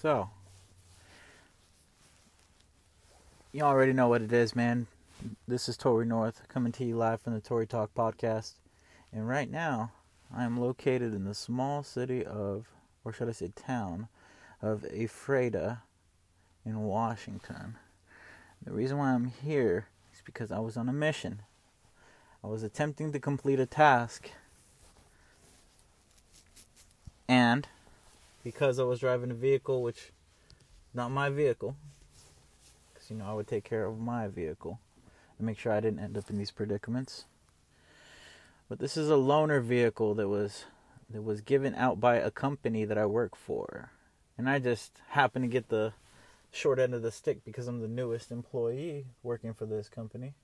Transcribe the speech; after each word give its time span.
So, 0.00 0.30
you 3.50 3.62
already 3.62 3.92
know 3.92 4.06
what 4.06 4.22
it 4.22 4.32
is, 4.32 4.54
man. 4.54 4.86
This 5.48 5.68
is 5.68 5.76
Tory 5.76 6.06
North 6.06 6.46
coming 6.46 6.70
to 6.70 6.84
you 6.84 6.96
live 6.96 7.20
from 7.20 7.34
the 7.34 7.40
Tory 7.40 7.66
Talk 7.66 7.92
podcast. 7.96 8.52
And 9.12 9.28
right 9.28 9.50
now, 9.50 9.90
I 10.32 10.44
am 10.44 10.60
located 10.60 11.14
in 11.14 11.24
the 11.24 11.34
small 11.34 11.82
city 11.82 12.24
of, 12.24 12.68
or 13.04 13.12
should 13.12 13.28
I 13.28 13.32
say 13.32 13.50
town, 13.56 14.06
of 14.62 14.84
Ephrata 14.84 15.78
in 16.64 16.84
Washington. 16.84 17.76
The 18.64 18.70
reason 18.70 18.98
why 18.98 19.14
I'm 19.14 19.32
here 19.44 19.88
is 20.14 20.22
because 20.24 20.52
I 20.52 20.60
was 20.60 20.76
on 20.76 20.88
a 20.88 20.92
mission. 20.92 21.42
I 22.44 22.46
was 22.46 22.62
attempting 22.62 23.10
to 23.10 23.18
complete 23.18 23.58
a 23.58 23.66
task. 23.66 24.30
And 27.28 27.66
because 28.42 28.78
I 28.78 28.84
was 28.84 29.00
driving 29.00 29.30
a 29.30 29.34
vehicle 29.34 29.82
which 29.82 30.12
not 30.94 31.10
my 31.10 31.30
vehicle, 31.30 31.76
because 32.92 33.10
you 33.10 33.16
know 33.16 33.26
I 33.26 33.34
would 33.34 33.46
take 33.46 33.64
care 33.64 33.84
of 33.84 33.98
my 33.98 34.28
vehicle 34.28 34.80
and 35.36 35.46
make 35.46 35.58
sure 35.58 35.72
I 35.72 35.80
didn't 35.80 36.00
end 36.00 36.16
up 36.16 36.30
in 36.30 36.38
these 36.38 36.50
predicaments. 36.50 37.24
But 38.68 38.78
this 38.78 38.96
is 38.96 39.10
a 39.10 39.14
loaner 39.14 39.62
vehicle 39.62 40.14
that 40.14 40.28
was 40.28 40.64
that 41.10 41.22
was 41.22 41.40
given 41.40 41.74
out 41.74 42.00
by 42.00 42.16
a 42.16 42.30
company 42.30 42.84
that 42.84 42.98
I 42.98 43.06
work 43.06 43.34
for. 43.34 43.90
And 44.36 44.48
I 44.48 44.58
just 44.58 45.00
happened 45.08 45.44
to 45.44 45.48
get 45.48 45.68
the 45.68 45.94
short 46.50 46.78
end 46.78 46.94
of 46.94 47.02
the 47.02 47.10
stick 47.10 47.44
because 47.44 47.66
I'm 47.66 47.80
the 47.80 47.88
newest 47.88 48.30
employee 48.30 49.06
working 49.22 49.54
for 49.54 49.66
this 49.66 49.88
company. 49.88 50.34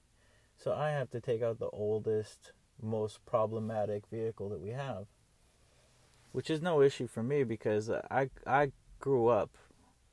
So 0.56 0.73
I 0.73 0.90
have 0.90 1.10
to 1.10 1.20
take 1.20 1.42
out 1.42 1.59
the 1.59 1.68
oldest, 1.68 2.52
most 2.80 3.24
problematic 3.26 4.04
vehicle 4.10 4.48
that 4.51 4.60
we 4.60 4.70
have. 4.70 5.06
Which 6.34 6.51
is 6.51 6.61
no 6.61 6.83
issue 6.83 7.06
for 7.06 7.23
me 7.23 7.45
because 7.45 7.88
I 7.88 8.29
I 8.45 8.73
grew 8.98 9.29
up 9.29 9.56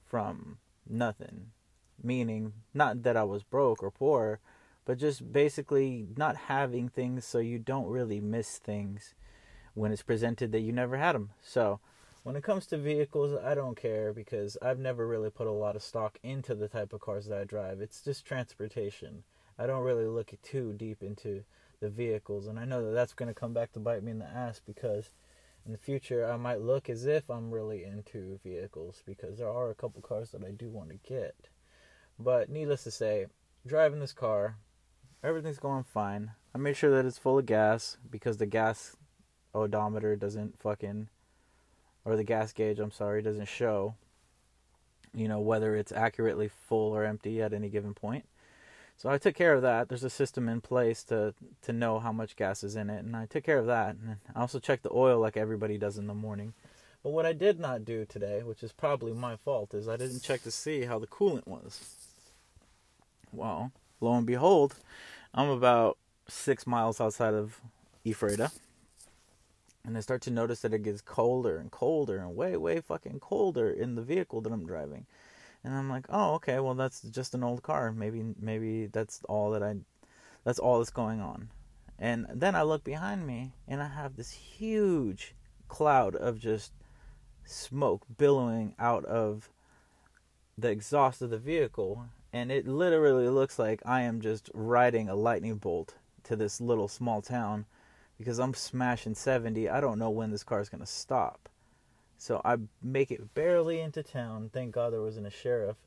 from 0.06 0.60
nothing. 0.88 1.48
Meaning 2.04 2.54
not 2.76 3.02
that 3.02 3.18
I 3.18 3.24
was 3.24 3.42
broke 3.42 3.82
or 3.82 3.90
poor, 3.90 4.40
but 4.86 5.00
just 5.00 5.34
basically 5.34 6.10
not 6.16 6.36
having 6.36 6.90
things 6.90 7.26
so 7.26 7.40
you 7.40 7.58
don't 7.58 7.88
really 7.88 8.20
miss 8.20 8.60
things 8.60 9.16
when 9.74 9.92
it's 9.92 10.04
presented 10.04 10.52
that 10.52 10.60
you 10.60 10.72
never 10.72 10.98
had 10.98 11.16
them. 11.16 11.32
So, 11.42 11.80
when 12.22 12.36
it 12.36 12.44
comes 12.44 12.68
to 12.68 12.78
vehicles, 12.78 13.36
I 13.44 13.56
don't 13.56 13.76
care 13.76 14.14
because 14.14 14.60
I've 14.62 14.78
never 14.78 15.08
really 15.08 15.32
put 15.32 15.48
a 15.48 15.52
lot 15.52 15.76
of 15.76 15.82
stock 15.82 16.20
into 16.22 16.54
the 16.54 16.68
type 16.68 16.94
of 16.94 17.02
cars 17.02 17.26
that 17.26 17.40
I 17.40 17.46
drive. 17.46 17.82
It's 17.82 18.04
just 18.04 18.28
transportation. 18.28 19.24
I 19.58 19.66
don't 19.66 19.84
really 19.84 20.06
look 20.06 20.32
too 20.44 20.74
deep 20.74 21.02
into 21.02 21.46
the 21.80 21.90
vehicles, 21.90 22.46
and 22.46 22.60
I 22.60 22.66
know 22.66 22.86
that 22.86 22.92
that's 22.92 23.16
going 23.16 23.34
to 23.34 23.40
come 23.40 23.54
back 23.54 23.72
to 23.72 23.80
bite 23.80 24.04
me 24.04 24.12
in 24.12 24.20
the 24.20 24.30
ass 24.30 24.62
because 24.64 25.10
in 25.66 25.72
the 25.72 25.78
future 25.78 26.26
I 26.26 26.38
might 26.38 26.62
look 26.62 26.90
as 26.90 27.06
if 27.06 27.30
I'm 27.30 27.52
really 27.52 27.84
into 27.84 28.40
vehicles 28.44 29.04
because 29.06 29.38
there 29.38 29.50
are 29.50 29.70
a 29.70 29.76
couple 29.76 30.02
cars 30.02 30.32
that 30.32 30.44
I 30.44 30.52
do 30.52 30.70
want 30.70 30.90
to 30.90 30.96
get. 31.08 31.36
But 32.20 32.50
needless 32.50 32.84
to 32.84 32.92
say, 32.92 33.28
driving 33.66 34.00
this 34.00 34.14
car, 34.14 34.58
everything's 35.24 35.60
going 35.60 35.84
fine. 35.84 36.32
I 36.54 36.58
made 36.58 36.78
sure 36.78 36.92
that 36.92 37.06
it's 37.06 37.18
full 37.18 37.40
of 37.40 37.46
gas 37.46 37.98
because 38.10 38.38
the 38.38 38.46
gas 38.46 38.96
odometer 39.54 40.16
doesn't 40.16 40.60
fucking 40.60 41.10
or 42.04 42.16
the 42.16 42.24
gas 42.24 42.52
gauge, 42.52 42.80
I'm 42.80 42.92
sorry, 42.92 43.22
doesn't 43.22 43.48
show 43.48 43.96
you 45.14 45.28
know 45.28 45.40
whether 45.40 45.76
it's 45.76 45.92
accurately 45.92 46.48
full 46.48 46.96
or 46.96 47.06
empty 47.06 47.42
at 47.42 47.54
any 47.54 47.70
given 47.70 47.94
point. 47.94 48.26
So 49.02 49.10
I 49.10 49.18
took 49.18 49.34
care 49.34 49.56
of 49.56 49.64
that. 49.64 49.90
There's 49.90 50.04
a 50.04 50.12
system 50.12 50.48
in 50.48 50.62
place 50.62 51.04
to 51.06 51.34
to 51.64 51.74
know 51.74 51.98
how 51.98 52.12
much 52.12 52.36
gas 52.36 52.64
is 52.64 52.76
in 52.76 52.92
it, 52.92 53.04
and 53.04 53.16
I 53.16 53.26
took 53.26 53.44
care 53.44 53.58
of 53.58 53.66
that. 53.66 53.96
And 53.96 54.18
I 54.36 54.42
also 54.42 54.60
checked 54.60 54.84
the 54.84 54.94
oil 54.94 55.20
like 55.20 55.36
everybody 55.36 55.80
does 55.80 55.98
in 55.98 56.06
the 56.06 56.14
morning. 56.14 56.54
But 57.02 57.10
what 57.10 57.26
I 57.26 57.34
did 57.34 57.60
not 57.60 57.84
do 57.84 58.06
today, 58.06 58.44
which 58.44 58.62
is 58.62 58.72
probably 58.72 59.12
my 59.12 59.38
fault, 59.38 59.74
is 59.74 59.88
I 59.88 59.98
didn't 59.98 60.22
check 60.22 60.44
to 60.44 60.52
see 60.52 60.84
how 60.84 61.00
the 61.00 61.08
coolant 61.08 61.48
was. 61.48 61.96
Well, 63.32 63.72
lo 64.02 64.14
and 64.14 64.28
behold, 64.28 64.76
I'm 65.34 65.50
about 65.50 65.98
six 66.28 66.68
miles 66.68 67.02
outside 67.02 67.34
of 67.34 67.60
Ephrata, 68.06 68.52
and 69.84 69.98
I 69.98 70.02
start 70.02 70.22
to 70.24 70.32
notice 70.32 70.60
that 70.60 70.76
it 70.76 70.84
gets 70.84 71.02
colder 71.02 71.58
and 71.58 71.72
colder 71.72 72.20
and 72.20 72.36
way, 72.36 72.56
way 72.56 72.80
fucking 72.82 73.20
colder 73.20 73.68
in 73.68 73.96
the 73.96 74.04
vehicle 74.04 74.42
that 74.42 74.54
I'm 74.54 74.68
driving. 74.68 75.08
And 75.64 75.74
I'm 75.74 75.90
like, 75.90 76.06
oh, 76.10 76.34
okay, 76.36 76.60
well 76.60 76.74
that's 76.74 77.02
just 77.02 77.36
an 77.36 77.44
old 77.44 77.62
car. 77.62 77.92
Maybe, 77.92 78.24
maybe 78.40 78.88
that's 78.88 79.22
all 79.30 79.52
that 79.52 79.64
I, 79.64 79.76
that's 80.44 80.60
all 80.60 80.80
that's 80.80 80.90
going 80.90 81.22
on. 81.22 81.50
And 82.00 82.26
then 82.34 82.56
I 82.56 82.64
look 82.64 82.84
behind 82.84 83.28
me, 83.28 83.54
and 83.68 83.82
I 83.82 83.88
have 83.88 84.16
this 84.16 84.32
huge 84.32 85.36
cloud 85.68 86.16
of 86.16 86.40
just 86.40 86.74
smoke 87.46 88.06
billowing 88.18 88.74
out 88.80 89.06
of 89.06 89.52
the 90.58 90.70
exhaust 90.70 91.22
of 91.22 91.30
the 91.30 91.38
vehicle, 91.38 92.06
and 92.34 92.52
it 92.52 92.68
literally 92.68 93.30
looks 93.30 93.60
like 93.60 93.82
I 93.86 94.02
am 94.02 94.20
just 94.20 94.50
riding 94.54 95.10
a 95.10 95.16
lightning 95.16 95.58
bolt 95.58 95.96
to 96.24 96.36
this 96.36 96.60
little 96.60 96.88
small 96.88 97.22
town 97.22 97.66
because 98.18 98.40
I'm 98.40 98.54
smashing 98.54 99.16
70. 99.16 99.70
I 99.70 99.80
don't 99.80 100.00
know 100.00 100.10
when 100.10 100.32
this 100.32 100.44
car 100.44 100.60
is 100.60 100.70
going 100.70 100.82
to 100.82 100.88
stop. 100.88 101.50
So 102.22 102.40
I 102.46 102.58
make 102.84 103.10
it 103.10 103.34
barely 103.34 103.80
into 103.80 104.04
town. 104.04 104.52
Thank 104.54 104.76
God 104.76 104.94
there 104.94 105.02
wasn't 105.02 105.26
a 105.26 105.32
sheriff. 105.32 105.78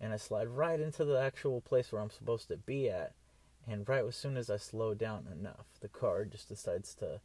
And 0.00 0.10
I 0.10 0.16
slide 0.16 0.48
right 0.48 0.80
into 0.80 1.04
the 1.04 1.20
actual 1.20 1.60
place 1.60 1.92
where 1.92 2.00
I'm 2.00 2.08
supposed 2.08 2.48
to 2.48 2.56
be 2.56 2.88
at. 2.88 3.12
And 3.68 3.86
right 3.86 4.02
as 4.02 4.16
soon 4.16 4.38
as 4.38 4.48
I 4.48 4.56
slow 4.56 4.94
down 4.94 5.26
enough, 5.30 5.66
the 5.82 5.88
car 5.88 6.24
just 6.24 6.48
decides 6.48 6.94
to 6.94 7.20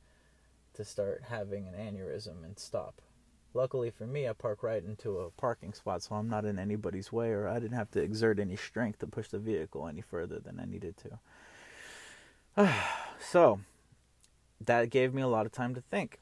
to 0.73 0.83
start 0.83 1.23
having 1.29 1.65
an 1.65 1.75
aneurysm 1.75 2.43
and 2.43 2.59
stop. 2.59 3.01
Luckily 3.53 3.89
for 3.89 4.05
me, 4.05 4.27
I 4.27 4.33
park 4.33 4.63
right 4.63 4.83
into 4.83 5.19
a 5.19 5.29
parking 5.29 5.73
spot, 5.73 6.03
so 6.03 6.15
I'm 6.15 6.27
not 6.27 6.43
in 6.43 6.59
anybody's 6.59 7.09
way, 7.09 7.29
or 7.29 7.47
I 7.47 7.59
didn't 7.59 7.77
have 7.77 7.91
to 7.91 8.01
exert 8.01 8.37
any 8.37 8.57
strength 8.57 8.99
to 8.99 9.07
push 9.07 9.29
the 9.29 9.39
vehicle 9.39 9.87
any 9.87 10.01
further 10.01 10.39
than 10.39 10.59
I 10.59 10.65
needed 10.65 10.95
to. 12.57 12.73
so, 13.19 13.61
that 14.59 14.89
gave 14.89 15.13
me 15.13 15.21
a 15.21 15.27
lot 15.27 15.45
of 15.45 15.53
time 15.53 15.73
to 15.75 15.81
think 15.81 16.19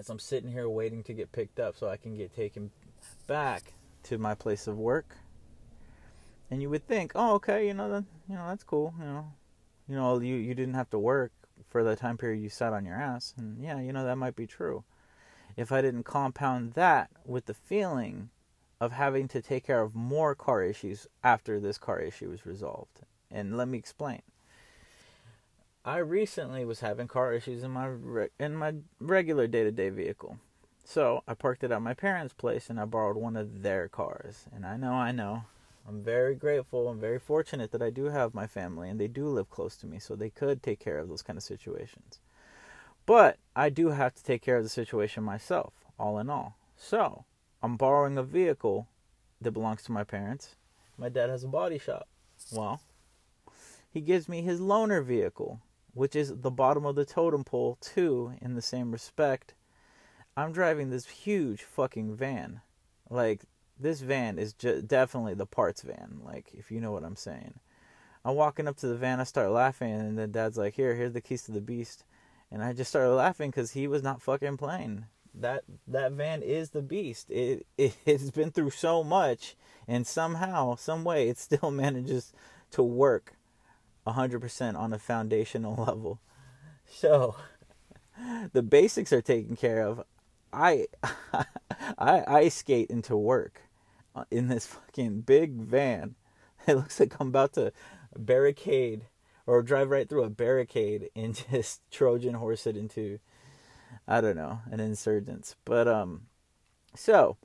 as 0.00 0.08
I'm 0.08 0.18
sitting 0.18 0.50
here 0.50 0.68
waiting 0.68 1.02
to 1.04 1.12
get 1.12 1.30
picked 1.30 1.60
up 1.60 1.76
so 1.76 1.86
I 1.86 1.98
can 1.98 2.16
get 2.16 2.34
taken 2.34 2.70
back 3.26 3.74
to 4.04 4.16
my 4.16 4.34
place 4.34 4.66
of 4.66 4.78
work. 4.78 5.14
And 6.50 6.62
you 6.62 6.70
would 6.70 6.88
think, 6.88 7.12
oh, 7.14 7.34
okay, 7.34 7.66
you 7.66 7.74
know, 7.74 7.90
that, 7.90 8.04
you 8.26 8.34
know, 8.34 8.48
that's 8.48 8.64
cool, 8.64 8.94
you 8.98 9.04
know, 9.04 9.32
you 9.86 9.94
know, 9.94 10.18
you 10.18 10.36
you 10.36 10.54
didn't 10.54 10.74
have 10.74 10.88
to 10.90 10.98
work 10.98 11.32
for 11.68 11.84
the 11.84 11.94
time 11.94 12.16
period 12.16 12.42
you 12.42 12.48
sat 12.48 12.72
on 12.72 12.86
your 12.86 12.96
ass, 12.96 13.34
and 13.36 13.62
yeah, 13.62 13.78
you 13.78 13.92
know, 13.92 14.04
that 14.04 14.16
might 14.16 14.34
be 14.34 14.46
true. 14.46 14.84
If 15.56 15.70
I 15.70 15.82
didn't 15.82 16.04
compound 16.04 16.72
that 16.72 17.10
with 17.26 17.44
the 17.44 17.54
feeling 17.54 18.30
of 18.80 18.92
having 18.92 19.28
to 19.28 19.42
take 19.42 19.66
care 19.66 19.82
of 19.82 19.94
more 19.94 20.34
car 20.34 20.62
issues 20.62 21.06
after 21.22 21.60
this 21.60 21.76
car 21.76 22.00
issue 22.00 22.30
was 22.30 22.46
resolved, 22.46 23.00
and 23.30 23.58
let 23.58 23.68
me 23.68 23.76
explain. 23.76 24.22
I 25.90 25.98
recently 25.98 26.64
was 26.64 26.78
having 26.78 27.08
car 27.08 27.32
issues 27.32 27.64
in 27.64 27.72
my 27.72 27.86
re- 27.86 28.28
in 28.38 28.54
my 28.54 28.74
regular 29.00 29.48
day-to-day 29.48 29.90
vehicle. 29.90 30.38
So, 30.84 31.24
I 31.26 31.34
parked 31.34 31.64
it 31.64 31.72
at 31.72 31.82
my 31.82 31.94
parents' 31.94 32.32
place 32.32 32.70
and 32.70 32.78
I 32.78 32.84
borrowed 32.84 33.16
one 33.16 33.36
of 33.36 33.62
their 33.62 33.88
cars. 33.88 34.44
And 34.54 34.64
I 34.64 34.76
know, 34.76 34.92
I 34.92 35.10
know. 35.10 35.46
I'm 35.88 36.04
very 36.04 36.36
grateful. 36.36 36.86
I'm 36.86 37.00
very 37.00 37.18
fortunate 37.18 37.72
that 37.72 37.82
I 37.82 37.90
do 37.90 38.04
have 38.04 38.34
my 38.34 38.46
family 38.46 38.88
and 38.88 39.00
they 39.00 39.08
do 39.08 39.26
live 39.26 39.50
close 39.50 39.74
to 39.78 39.86
me 39.88 39.98
so 39.98 40.14
they 40.14 40.30
could 40.30 40.62
take 40.62 40.78
care 40.78 40.96
of 41.00 41.08
those 41.08 41.22
kind 41.22 41.36
of 41.36 41.42
situations. 41.42 42.20
But 43.04 43.38
I 43.56 43.68
do 43.68 43.88
have 43.88 44.14
to 44.14 44.22
take 44.22 44.42
care 44.42 44.58
of 44.58 44.62
the 44.62 44.68
situation 44.68 45.24
myself, 45.24 45.72
all 45.98 46.20
in 46.20 46.30
all. 46.30 46.54
So, 46.76 47.24
I'm 47.64 47.76
borrowing 47.76 48.16
a 48.16 48.22
vehicle 48.22 48.86
that 49.40 49.50
belongs 49.50 49.82
to 49.84 49.92
my 49.92 50.04
parents. 50.04 50.54
My 50.96 51.08
dad 51.08 51.30
has 51.30 51.42
a 51.42 51.48
body 51.48 51.78
shop. 51.78 52.06
Well, 52.52 52.80
he 53.90 54.00
gives 54.00 54.28
me 54.28 54.42
his 54.42 54.60
loaner 54.60 55.04
vehicle 55.04 55.58
which 55.94 56.14
is 56.14 56.32
the 56.34 56.50
bottom 56.50 56.86
of 56.86 56.94
the 56.94 57.04
totem 57.04 57.44
pole 57.44 57.78
too 57.80 58.34
in 58.40 58.54
the 58.54 58.62
same 58.62 58.92
respect. 58.92 59.54
I'm 60.36 60.52
driving 60.52 60.90
this 60.90 61.06
huge 61.06 61.62
fucking 61.62 62.14
van. 62.16 62.60
Like 63.08 63.42
this 63.78 64.00
van 64.00 64.38
is 64.38 64.52
ju- 64.52 64.82
definitely 64.82 65.34
the 65.34 65.46
parts 65.46 65.82
van 65.82 66.20
like 66.22 66.50
if 66.52 66.70
you 66.70 66.80
know 66.80 66.92
what 66.92 67.04
i'm 67.04 67.16
saying. 67.16 67.54
I'm 68.24 68.34
walking 68.34 68.68
up 68.68 68.76
to 68.78 68.86
the 68.86 68.96
van 68.96 69.20
i 69.20 69.24
start 69.24 69.50
laughing 69.50 69.92
and 69.92 70.18
then 70.18 70.30
dad's 70.30 70.58
like 70.58 70.74
here 70.74 70.94
here's 70.94 71.12
the 71.12 71.20
keys 71.20 71.42
to 71.44 71.52
the 71.52 71.60
beast. 71.60 72.04
And 72.50 72.62
i 72.62 72.72
just 72.72 72.90
started 72.90 73.14
laughing 73.14 73.50
because 73.50 73.72
he 73.72 73.86
was 73.88 74.02
not 74.02 74.22
fucking 74.22 74.56
playing. 74.56 75.06
That 75.34 75.64
that 75.86 76.12
van 76.12 76.42
is 76.42 76.70
the 76.70 76.82
beast. 76.82 77.30
It, 77.30 77.66
it 77.76 77.96
it's 78.06 78.30
been 78.30 78.52
through 78.52 78.70
so 78.70 79.02
much 79.02 79.56
and 79.88 80.06
somehow 80.06 80.76
some 80.76 81.04
way 81.04 81.28
it 81.28 81.38
still 81.38 81.70
manages 81.72 82.32
to 82.72 82.82
work 82.82 83.34
100% 84.12 84.78
on 84.78 84.92
a 84.92 84.98
foundational 84.98 85.74
level. 85.86 86.20
So 86.86 87.36
the 88.52 88.62
basics 88.62 89.12
are 89.12 89.22
taken 89.22 89.56
care 89.56 89.82
of. 89.82 90.04
I 90.52 90.86
I 91.98 92.24
I 92.26 92.48
skate 92.48 92.90
into 92.90 93.16
work 93.16 93.62
uh, 94.14 94.24
in 94.30 94.48
this 94.48 94.66
fucking 94.66 95.22
big 95.22 95.54
van. 95.54 96.16
It 96.66 96.74
looks 96.74 97.00
like 97.00 97.16
I'm 97.18 97.28
about 97.28 97.54
to 97.54 97.72
barricade 98.18 99.06
or 99.46 99.62
drive 99.62 99.88
right 99.88 100.06
through 100.06 100.24
a 100.24 100.30
barricade 100.30 101.08
and 101.16 101.34
just 101.50 101.80
Trojan 101.90 102.34
horse 102.34 102.66
it 102.66 102.76
into 102.76 103.18
I 104.06 104.20
don't 104.20 104.36
know, 104.36 104.60
an 104.70 104.78
insurgents. 104.80 105.56
But 105.64 105.88
um 105.88 106.26
so 106.94 107.38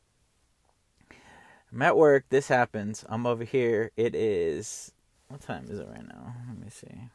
I'm 1.72 1.82
at 1.82 1.98
work. 1.98 2.26
This 2.30 2.48
happens. 2.50 3.06
I'm 3.08 3.26
over 3.26 3.44
here. 3.44 3.92
It 3.96 4.16
is. 4.16 4.92
What 5.28 5.42
time 5.42 5.66
is 5.70 5.80
it 5.80 5.88
right 5.88 6.08
now? 6.08 6.36
Let 6.48 6.60
me 6.60 6.70
see. 6.70 7.10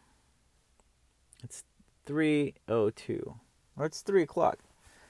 It's 1.42 1.64
3.02. 2.06 3.34
Or 3.76 3.86
it's 3.86 4.02
3 4.02 4.22
o'clock. 4.22 4.58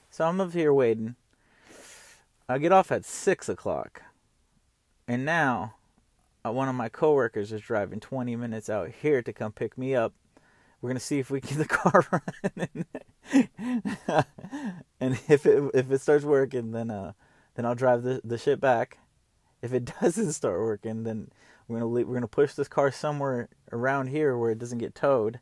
So 0.09 0.25
I'm 0.25 0.39
up 0.39 0.53
here 0.53 0.73
waiting. 0.73 1.15
I 2.47 2.57
get 2.57 2.71
off 2.71 2.91
at 2.91 3.05
6 3.05 3.49
o'clock. 3.49 4.03
And 5.07 5.25
now, 5.25 5.75
uh, 6.45 6.51
one 6.51 6.69
of 6.69 6.75
my 6.75 6.89
coworkers 6.89 7.51
is 7.51 7.61
driving 7.61 7.99
20 7.99 8.35
minutes 8.35 8.69
out 8.69 8.89
here 9.01 9.21
to 9.21 9.33
come 9.33 9.51
pick 9.51 9.77
me 9.77 9.95
up. 9.95 10.13
We're 10.81 10.89
gonna 10.89 10.99
see 10.99 11.19
if 11.19 11.29
we 11.29 11.41
get 11.41 11.57
the 11.57 11.65
car 11.67 12.23
running, 12.43 12.85
and 14.99 15.19
if 15.27 15.45
it 15.45 15.63
if 15.75 15.91
it 15.91 16.01
starts 16.01 16.25
working, 16.25 16.71
then 16.71 16.89
uh, 16.89 17.13
then 17.53 17.65
I'll 17.65 17.75
drive 17.75 18.01
the 18.01 18.19
the 18.23 18.39
shit 18.39 18.59
back. 18.59 18.97
If 19.61 19.73
it 19.73 19.91
doesn't 20.01 20.33
start 20.33 20.59
working, 20.59 21.03
then 21.03 21.29
we're 21.71 21.79
gonna 21.79 22.05
we're 22.05 22.13
gonna 22.15 22.27
push 22.27 22.53
this 22.53 22.67
car 22.67 22.91
somewhere 22.91 23.47
around 23.71 24.07
here 24.07 24.37
where 24.37 24.51
it 24.51 24.59
doesn't 24.59 24.79
get 24.79 24.93
towed. 24.93 25.39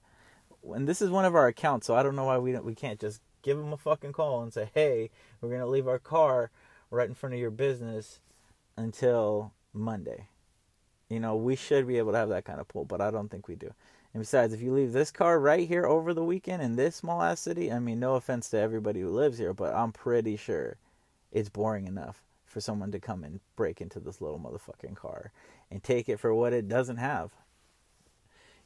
And 0.74 0.88
this 0.88 1.02
is 1.02 1.10
one 1.10 1.26
of 1.26 1.36
our 1.36 1.48
accounts, 1.48 1.88
so 1.88 1.96
I 1.96 2.04
don't 2.04 2.16
know 2.16 2.26
why 2.26 2.38
we 2.38 2.52
don't, 2.52 2.66
we 2.66 2.76
can't 2.76 3.00
just 3.00 3.22
give 3.42 3.58
them 3.58 3.74
a 3.74 3.78
fucking 3.78 4.14
call 4.14 4.44
and 4.44 4.54
say, 4.54 4.70
"Hey, 4.74 5.10
we're 5.42 5.50
gonna 5.50 5.66
leave 5.66 5.88
our 5.88 6.00
car 6.00 6.52
right 6.92 7.10
in 7.10 7.16
front 7.16 7.34
of 7.34 7.42
your 7.42 7.50
business 7.50 8.20
until 8.78 9.54
Monday." 9.74 10.28
You 11.10 11.20
know, 11.20 11.36
we 11.36 11.56
should 11.56 11.88
be 11.88 11.98
able 11.98 12.12
to 12.12 12.20
have 12.20 12.30
that 12.30 12.46
kind 12.46 12.60
of 12.60 12.68
pull, 12.68 12.86
but 12.86 13.02
I 13.02 13.10
don't 13.10 13.30
think 13.30 13.48
we 13.48 13.56
do. 13.56 13.74
And 14.14 14.22
besides, 14.22 14.54
if 14.54 14.62
you 14.62 14.72
leave 14.72 14.94
this 14.94 15.12
car 15.12 15.40
right 15.40 15.68
here 15.68 15.86
over 15.86 16.14
the 16.14 16.24
weekend 16.24 16.62
in 16.62 16.76
this 16.76 16.96
small 16.96 17.24
ass 17.24 17.40
city, 17.40 17.72
I 17.72 17.80
mean, 17.80 18.00
no 18.00 18.16
offense 18.16 18.50
to 18.50 18.60
everybody 18.60 19.02
who 19.02 19.10
lives 19.10 19.40
here, 19.40 19.54
but 19.54 19.74
I'm 19.74 19.92
pretty 19.92 20.36
sure 20.36 20.78
it's 21.32 21.50
boring 21.50 21.88
enough 21.88 22.24
for 22.50 22.60
someone 22.60 22.92
to 22.92 23.00
come 23.00 23.24
and 23.24 23.40
break 23.56 23.82
into 23.82 24.00
this 24.00 24.22
little 24.22 24.40
motherfucking 24.40 24.96
car 24.96 25.32
and 25.72 25.84
take 25.84 26.10
it 26.10 26.20
for 26.20 26.34
what 26.34 26.54
it 26.54 26.68
doesn't 26.68 26.98
have. 26.98 27.32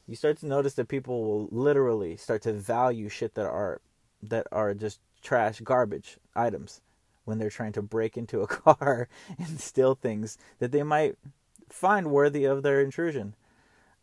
You 0.06 0.16
start 0.16 0.38
to 0.38 0.46
notice 0.46 0.74
that 0.74 0.88
people 0.88 1.24
will 1.24 1.48
literally 1.50 2.16
start 2.16 2.42
to 2.42 2.52
value 2.52 3.08
shit 3.08 3.34
that 3.34 3.46
are 3.46 3.80
that 4.22 4.46
are 4.52 4.74
just 4.74 5.00
trash 5.22 5.60
garbage 5.60 6.18
items 6.34 6.80
when 7.24 7.38
they're 7.38 7.50
trying 7.50 7.72
to 7.72 7.82
break 7.82 8.16
into 8.16 8.40
a 8.40 8.46
car 8.46 9.08
and 9.38 9.60
steal 9.60 9.94
things 9.94 10.38
that 10.58 10.72
they 10.72 10.82
might 10.82 11.16
find 11.68 12.10
worthy 12.10 12.44
of 12.44 12.62
their 12.62 12.80
intrusion. 12.80 13.34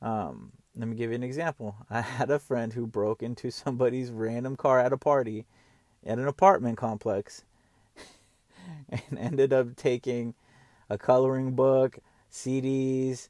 Um, 0.02 0.52
let 0.76 0.88
me 0.88 0.96
give 0.96 1.12
you 1.12 1.16
an 1.16 1.24
example. 1.24 1.76
I 1.90 2.02
had 2.02 2.32
a 2.32 2.40
friend 2.40 2.74
who 2.74 2.88
broke 2.88 3.22
into 3.22 3.52
somebody's 3.52 4.12
random 4.12 4.56
car 4.56 4.80
at 4.80 4.94
a 4.94 4.98
party 4.98 5.46
at 6.06 6.18
an 6.18 6.28
apartment 6.28 6.78
complex 6.78 7.44
and 8.90 9.20
ended 9.20 9.54
up 9.54 9.76
taking 9.76 10.34
a 10.90 10.98
coloring 10.98 11.52
book, 11.52 12.00
CDs, 12.32 13.30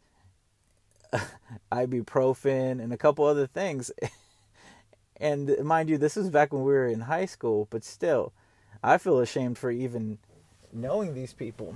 ibuprofen, 1.72 2.81
and 2.81 2.94
a 2.94 2.98
couple 2.98 3.25
other 3.25 3.48
things. 3.48 3.92
and 5.18 5.56
mind 5.63 5.89
you, 5.89 5.98
this 5.98 6.16
was 6.16 6.30
back 6.30 6.51
when 6.51 6.63
we 6.63 6.72
were 6.74 6.88
in 6.88 7.01
high 7.01 7.25
school, 7.25 7.68
but 7.69 7.83
still, 7.83 8.33
I 8.83 8.98
feel 8.98 9.19
ashamed 9.19 9.57
for 9.57 9.69
even 9.72 10.18
knowing 10.74 11.13
these 11.13 11.34
people. 11.34 11.75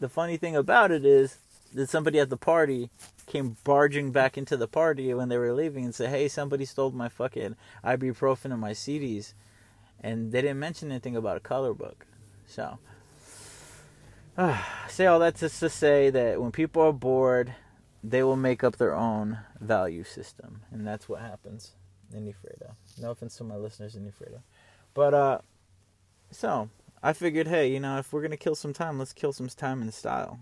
The 0.00 0.08
funny 0.08 0.36
thing 0.36 0.56
about 0.56 0.90
it 0.90 1.04
is 1.04 1.38
that 1.72 1.88
somebody 1.88 2.20
at 2.20 2.30
the 2.30 2.36
party 2.36 2.90
came 3.26 3.56
barging 3.64 4.10
back 4.12 4.36
into 4.36 4.56
the 4.56 4.68
party 4.68 5.12
when 5.14 5.28
they 5.28 5.38
were 5.38 5.52
leaving 5.52 5.84
and 5.84 5.94
said, 5.94 6.10
"Hey, 6.10 6.28
somebody 6.28 6.64
stole 6.64 6.90
my 6.90 7.08
fucking 7.08 7.56
ibuprofen 7.82 8.52
and 8.52 8.60
my 8.60 8.72
CDs," 8.72 9.34
and 10.00 10.32
they 10.32 10.42
didn't 10.42 10.58
mention 10.58 10.90
anything 10.90 11.16
about 11.16 11.36
a 11.36 11.40
color 11.40 11.72
book. 11.72 12.06
So, 12.46 12.78
uh, 14.36 14.62
say 14.88 15.06
all 15.06 15.18
that 15.20 15.36
just 15.36 15.60
to 15.60 15.68
say 15.68 16.10
that 16.10 16.40
when 16.40 16.52
people 16.52 16.82
are 16.82 16.92
bored, 16.92 17.54
they 18.02 18.22
will 18.22 18.36
make 18.36 18.62
up 18.62 18.76
their 18.76 18.94
own 18.94 19.38
value 19.60 20.04
system, 20.04 20.62
and 20.70 20.86
that's 20.86 21.08
what 21.08 21.20
happens 21.20 21.72
in 22.12 22.28
Ephrata. 22.28 22.74
No 23.00 23.10
offense 23.10 23.36
to 23.36 23.44
my 23.44 23.56
listeners 23.56 23.94
in 23.94 24.06
Ephrata, 24.06 24.42
but 24.92 25.14
uh, 25.14 25.38
so 26.30 26.68
I 27.02 27.12
figured, 27.12 27.48
hey, 27.48 27.68
you 27.68 27.80
know, 27.80 27.98
if 27.98 28.12
we're 28.12 28.22
gonna 28.22 28.36
kill 28.36 28.54
some 28.54 28.72
time, 28.72 28.98
let's 28.98 29.12
kill 29.12 29.32
some 29.32 29.48
time 29.48 29.80
in 29.82 29.90
style. 29.90 30.38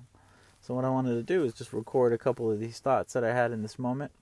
So 0.60 0.75
what 0.75 0.84
I 0.84 0.90
wanted 0.90 1.14
to 1.14 1.22
do 1.22 1.44
is 1.44 1.55
just 1.55 1.72
record 1.72 2.12
a 2.12 2.19
couple 2.19 2.50
of 2.50 2.60
these 2.60 2.78
thoughts 2.78 3.12
that 3.14 3.25
I 3.25 3.32
had 3.32 3.50
in 3.50 3.62
this 3.62 3.78
moment. 3.78 4.12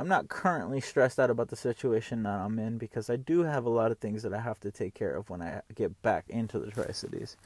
I'm 0.00 0.08
not 0.08 0.28
currently 0.28 0.80
stressed 0.80 1.20
out 1.20 1.28
about 1.28 1.48
the 1.48 1.56
situation 1.56 2.22
that 2.22 2.40
I'm 2.40 2.58
in 2.58 2.78
because 2.78 3.10
I 3.10 3.16
do 3.16 3.42
have 3.42 3.66
a 3.66 3.70
lot 3.70 3.90
of 3.90 3.98
things 3.98 4.22
that 4.22 4.32
I 4.32 4.40
have 4.40 4.58
to 4.60 4.70
take 4.70 4.94
care 4.94 5.14
of 5.14 5.28
when 5.28 5.42
I 5.42 5.60
get 5.74 6.00
back 6.00 6.24
into 6.30 6.58
the 6.58 6.70
Tri 6.70 6.90
Cities. 6.92 7.36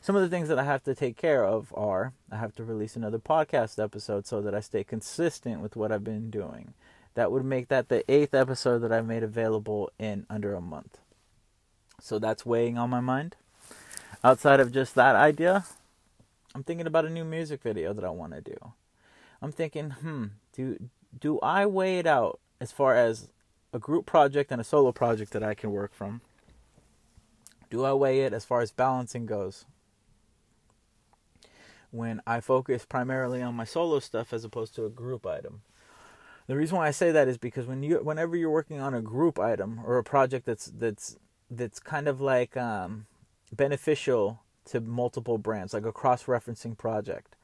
Some 0.00 0.16
of 0.16 0.22
the 0.22 0.28
things 0.28 0.48
that 0.48 0.58
I 0.58 0.64
have 0.64 0.82
to 0.82 0.96
take 0.96 1.16
care 1.16 1.44
of 1.44 1.72
are 1.76 2.12
I 2.28 2.38
have 2.38 2.56
to 2.56 2.64
release 2.64 2.96
another 2.96 3.20
podcast 3.20 3.80
episode 3.80 4.26
so 4.26 4.42
that 4.42 4.52
I 4.52 4.58
stay 4.58 4.82
consistent 4.82 5.60
with 5.60 5.76
what 5.76 5.92
I've 5.92 6.02
been 6.02 6.28
doing. 6.28 6.74
That 7.14 7.30
would 7.30 7.44
make 7.44 7.68
that 7.68 7.88
the 7.88 8.10
eighth 8.10 8.34
episode 8.34 8.80
that 8.80 8.90
I've 8.90 9.06
made 9.06 9.22
available 9.22 9.88
in 9.96 10.26
under 10.28 10.54
a 10.54 10.60
month. 10.60 10.98
So 12.00 12.18
that's 12.18 12.44
weighing 12.44 12.78
on 12.78 12.90
my 12.90 13.00
mind. 13.00 13.36
Outside 14.24 14.58
of 14.58 14.72
just 14.72 14.96
that 14.96 15.14
idea, 15.14 15.66
I'm 16.52 16.64
thinking 16.64 16.88
about 16.88 17.04
a 17.04 17.10
new 17.10 17.24
music 17.24 17.62
video 17.62 17.92
that 17.92 18.04
I 18.04 18.10
want 18.10 18.32
to 18.32 18.40
do. 18.40 18.72
I'm 19.40 19.52
thinking, 19.52 19.90
hmm, 19.90 20.24
do 20.52 20.78
do 21.18 21.38
I 21.40 21.66
weigh 21.66 21.98
it 21.98 22.06
out 22.06 22.40
as 22.60 22.72
far 22.72 22.94
as 22.94 23.30
a 23.72 23.78
group 23.78 24.06
project 24.06 24.50
and 24.50 24.60
a 24.60 24.64
solo 24.64 24.92
project 24.92 25.32
that 25.32 25.42
I 25.42 25.54
can 25.54 25.70
work 25.70 25.94
from? 25.94 26.20
Do 27.70 27.84
I 27.84 27.92
weigh 27.92 28.20
it 28.20 28.32
as 28.32 28.44
far 28.44 28.60
as 28.60 28.70
balancing 28.70 29.26
goes? 29.26 29.64
When 31.90 32.20
I 32.26 32.40
focus 32.40 32.84
primarily 32.86 33.42
on 33.42 33.54
my 33.54 33.64
solo 33.64 33.98
stuff 33.98 34.32
as 34.32 34.44
opposed 34.44 34.74
to 34.76 34.86
a 34.86 34.90
group 34.90 35.26
item. 35.26 35.62
The 36.46 36.56
reason 36.56 36.76
why 36.76 36.88
I 36.88 36.90
say 36.90 37.12
that 37.12 37.28
is 37.28 37.38
because 37.38 37.66
when 37.66 37.82
you 37.82 37.96
whenever 38.02 38.36
you're 38.36 38.50
working 38.50 38.80
on 38.80 38.94
a 38.94 39.00
group 39.00 39.38
item 39.38 39.80
or 39.84 39.98
a 39.98 40.04
project 40.04 40.44
that's 40.44 40.66
that's 40.66 41.16
that's 41.50 41.78
kind 41.78 42.08
of 42.08 42.20
like 42.20 42.56
um, 42.56 43.06
beneficial 43.52 44.40
to 44.66 44.80
multiple 44.80 45.38
brands, 45.38 45.74
like 45.74 45.86
a 45.86 45.92
cross 45.92 46.24
referencing 46.24 46.76
project. 46.76 47.36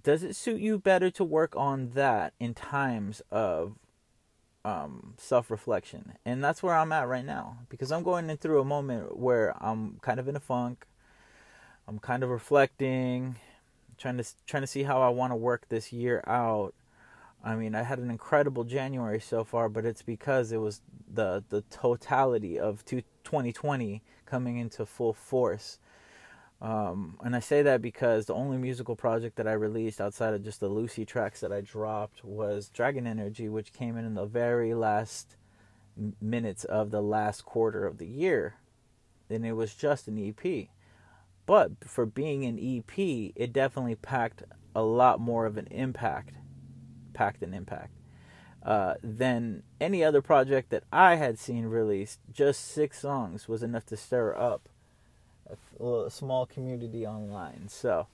Does 0.00 0.22
it 0.22 0.36
suit 0.36 0.60
you 0.60 0.78
better 0.78 1.10
to 1.12 1.24
work 1.24 1.56
on 1.56 1.90
that 1.94 2.34
in 2.38 2.54
times 2.54 3.22
of 3.30 3.74
um, 4.64 5.14
self 5.16 5.50
reflection? 5.50 6.14
And 6.24 6.44
that's 6.44 6.62
where 6.62 6.74
I'm 6.74 6.92
at 6.92 7.08
right 7.08 7.24
now 7.24 7.58
because 7.68 7.90
I'm 7.90 8.02
going 8.02 8.34
through 8.36 8.60
a 8.60 8.64
moment 8.64 9.18
where 9.18 9.54
I'm 9.62 9.98
kind 10.02 10.20
of 10.20 10.28
in 10.28 10.36
a 10.36 10.40
funk. 10.40 10.86
I'm 11.86 11.98
kind 11.98 12.22
of 12.22 12.28
reflecting, 12.28 13.36
trying 13.96 14.18
to 14.18 14.24
trying 14.46 14.62
to 14.62 14.66
see 14.66 14.82
how 14.82 15.00
I 15.00 15.08
want 15.08 15.32
to 15.32 15.36
work 15.36 15.68
this 15.68 15.92
year 15.92 16.22
out. 16.26 16.74
I 17.42 17.54
mean, 17.54 17.74
I 17.74 17.82
had 17.82 17.98
an 17.98 18.10
incredible 18.10 18.64
January 18.64 19.20
so 19.20 19.42
far, 19.42 19.68
but 19.68 19.86
it's 19.86 20.02
because 20.02 20.52
it 20.52 20.58
was 20.58 20.82
the 21.12 21.42
the 21.48 21.62
totality 21.70 22.58
of 22.58 22.84
2020 22.84 24.02
coming 24.26 24.58
into 24.58 24.84
full 24.84 25.14
force 25.14 25.78
um, 26.60 27.16
and 27.22 27.36
I 27.36 27.40
say 27.40 27.62
that 27.62 27.80
because 27.80 28.26
the 28.26 28.34
only 28.34 28.58
musical 28.58 28.96
project 28.96 29.36
that 29.36 29.46
I 29.46 29.52
released 29.52 30.00
outside 30.00 30.34
of 30.34 30.42
just 30.42 30.58
the 30.58 30.68
Lucy 30.68 31.04
tracks 31.04 31.40
that 31.40 31.52
I 31.52 31.60
dropped 31.60 32.24
was 32.24 32.68
Dragon 32.68 33.06
Energy, 33.06 33.48
which 33.48 33.72
came 33.72 33.96
in 33.96 34.04
in 34.04 34.14
the 34.14 34.26
very 34.26 34.74
last 34.74 35.36
minutes 36.20 36.64
of 36.64 36.90
the 36.90 37.00
last 37.00 37.44
quarter 37.44 37.86
of 37.86 37.98
the 37.98 38.06
year. 38.06 38.56
And 39.30 39.46
it 39.46 39.52
was 39.52 39.74
just 39.74 40.08
an 40.08 40.18
EP. 40.18 40.68
But 41.46 41.72
for 41.84 42.04
being 42.04 42.44
an 42.44 42.58
EP, 42.58 42.98
it 42.98 43.52
definitely 43.52 43.94
packed 43.94 44.42
a 44.74 44.82
lot 44.82 45.20
more 45.20 45.46
of 45.46 45.56
an 45.58 45.68
impact, 45.70 46.34
packed 47.14 47.42
an 47.42 47.54
impact, 47.54 47.92
uh, 48.64 48.94
than 49.02 49.62
any 49.80 50.02
other 50.02 50.20
project 50.20 50.70
that 50.70 50.84
I 50.92 51.14
had 51.14 51.38
seen 51.38 51.66
released. 51.66 52.18
Just 52.32 52.64
six 52.64 52.98
songs 52.98 53.46
was 53.46 53.62
enough 53.62 53.86
to 53.86 53.96
stir 53.96 54.34
up 54.34 54.68
a, 55.80 56.10
small 56.10 56.46
community 56.46 57.06
online. 57.06 57.68
So 57.68 58.06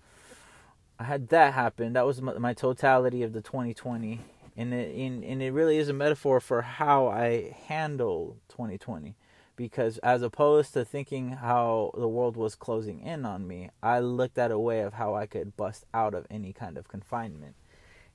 I 0.99 1.05
had 1.05 1.29
that 1.29 1.55
happen. 1.55 1.93
That 1.93 2.07
was 2.07 2.21
my, 2.21 2.35
my 2.39 2.55
totality 2.55 3.23
of 3.23 3.33
the 3.33 3.41
2020, 3.41 4.21
and 4.57 4.73
it 4.73 4.95
and, 4.97 5.25
and 5.25 5.43
it 5.43 5.53
really 5.53 5.79
is 5.79 5.89
a 5.89 5.93
metaphor 5.93 6.41
for 6.41 6.63
how 6.63 7.09
I 7.09 7.57
handle 7.67 8.37
2020. 8.49 9.17
Because 9.57 9.99
as 9.99 10.23
opposed 10.23 10.73
to 10.75 10.85
thinking 10.85 11.31
how 11.31 11.93
the 11.97 12.09
world 12.09 12.37
was 12.37 12.57
closing 12.57 13.01
in 13.01 13.25
on 13.25 13.47
me, 13.47 13.71
I 13.85 14.01
looked 14.01 14.37
at 14.37 14.51
a 14.51 14.59
way 14.59 14.81
of 14.81 14.95
how 14.95 15.15
I 15.15 15.27
could 15.27 15.57
bust 15.57 15.85
out 15.95 16.13
of 16.13 16.27
any 16.29 16.53
kind 16.53 16.77
of 16.77 16.89
confinement. 16.89 17.55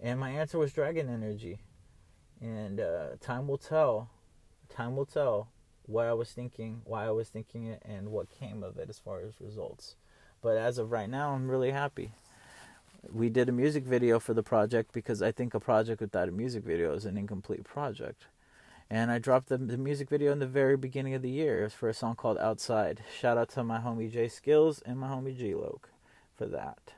And 0.01 0.19
my 0.19 0.31
answer 0.31 0.57
was 0.57 0.73
dragon 0.73 1.09
energy. 1.09 1.59
And 2.41 2.81
uh, 2.81 3.07
time 3.21 3.47
will 3.47 3.57
tell. 3.57 4.09
Time 4.67 4.97
will 4.97 5.05
tell 5.05 5.47
what 5.89 6.05
I 6.05 6.13
was 6.13 6.31
thinking, 6.31 6.81
why 6.85 7.05
I 7.05 7.11
was 7.11 7.29
thinking 7.29 7.65
it, 7.65 7.81
and 7.83 8.09
what 8.09 8.29
came 8.29 8.61
of 8.61 8.77
it 8.77 8.89
as 8.89 8.99
far 8.99 9.21
as 9.21 9.41
results. 9.41 9.95
But 10.41 10.55
as 10.55 10.77
of 10.77 10.91
right 10.91 11.09
now, 11.09 11.31
I'm 11.31 11.49
really 11.49 11.71
happy. 11.71 12.11
We 13.11 13.29
did 13.29 13.49
a 13.49 13.53
music 13.53 13.85
video 13.85 14.19
for 14.19 14.35
the 14.35 14.43
project 14.43 14.93
because 14.93 15.21
I 15.21 15.31
think 15.31 15.53
a 15.53 15.59
project 15.59 15.99
without 15.99 16.29
a 16.29 16.31
music 16.31 16.63
video 16.63 16.93
is 16.93 17.05
an 17.05 17.17
incomplete 17.17 17.63
project. 17.63 18.27
And 18.89 19.09
I 19.11 19.17
dropped 19.17 19.49
the, 19.49 19.57
the 19.57 19.77
music 19.77 20.09
video 20.09 20.31
in 20.31 20.39
the 20.39 20.47
very 20.47 20.77
beginning 20.77 21.15
of 21.15 21.21
the 21.21 21.29
year. 21.29 21.69
For 21.69 21.89
a 21.89 21.93
song 21.93 22.15
called 22.15 22.37
Outside. 22.37 23.01
Shout 23.19 23.37
out 23.37 23.49
to 23.49 23.63
my 23.63 23.79
homie 23.79 24.11
Jay 24.11 24.27
Skills 24.27 24.81
and 24.85 24.99
my 24.99 25.07
homie 25.07 25.37
G 25.37 25.55
Loke 25.55 25.89
for 26.35 26.45
that. 26.45 26.93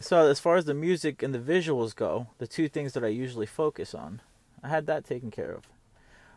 so 0.00 0.28
as 0.28 0.40
far 0.40 0.56
as 0.56 0.64
the 0.64 0.74
music 0.74 1.22
and 1.22 1.34
the 1.34 1.38
visuals 1.38 1.94
go, 1.94 2.28
the 2.38 2.46
two 2.46 2.68
things 2.68 2.94
that 2.94 3.04
I 3.04 3.08
usually 3.08 3.46
focus 3.46 3.94
on, 3.94 4.22
I 4.62 4.68
had 4.68 4.86
that 4.86 5.04
taken 5.04 5.30
care 5.30 5.52
of. 5.52 5.64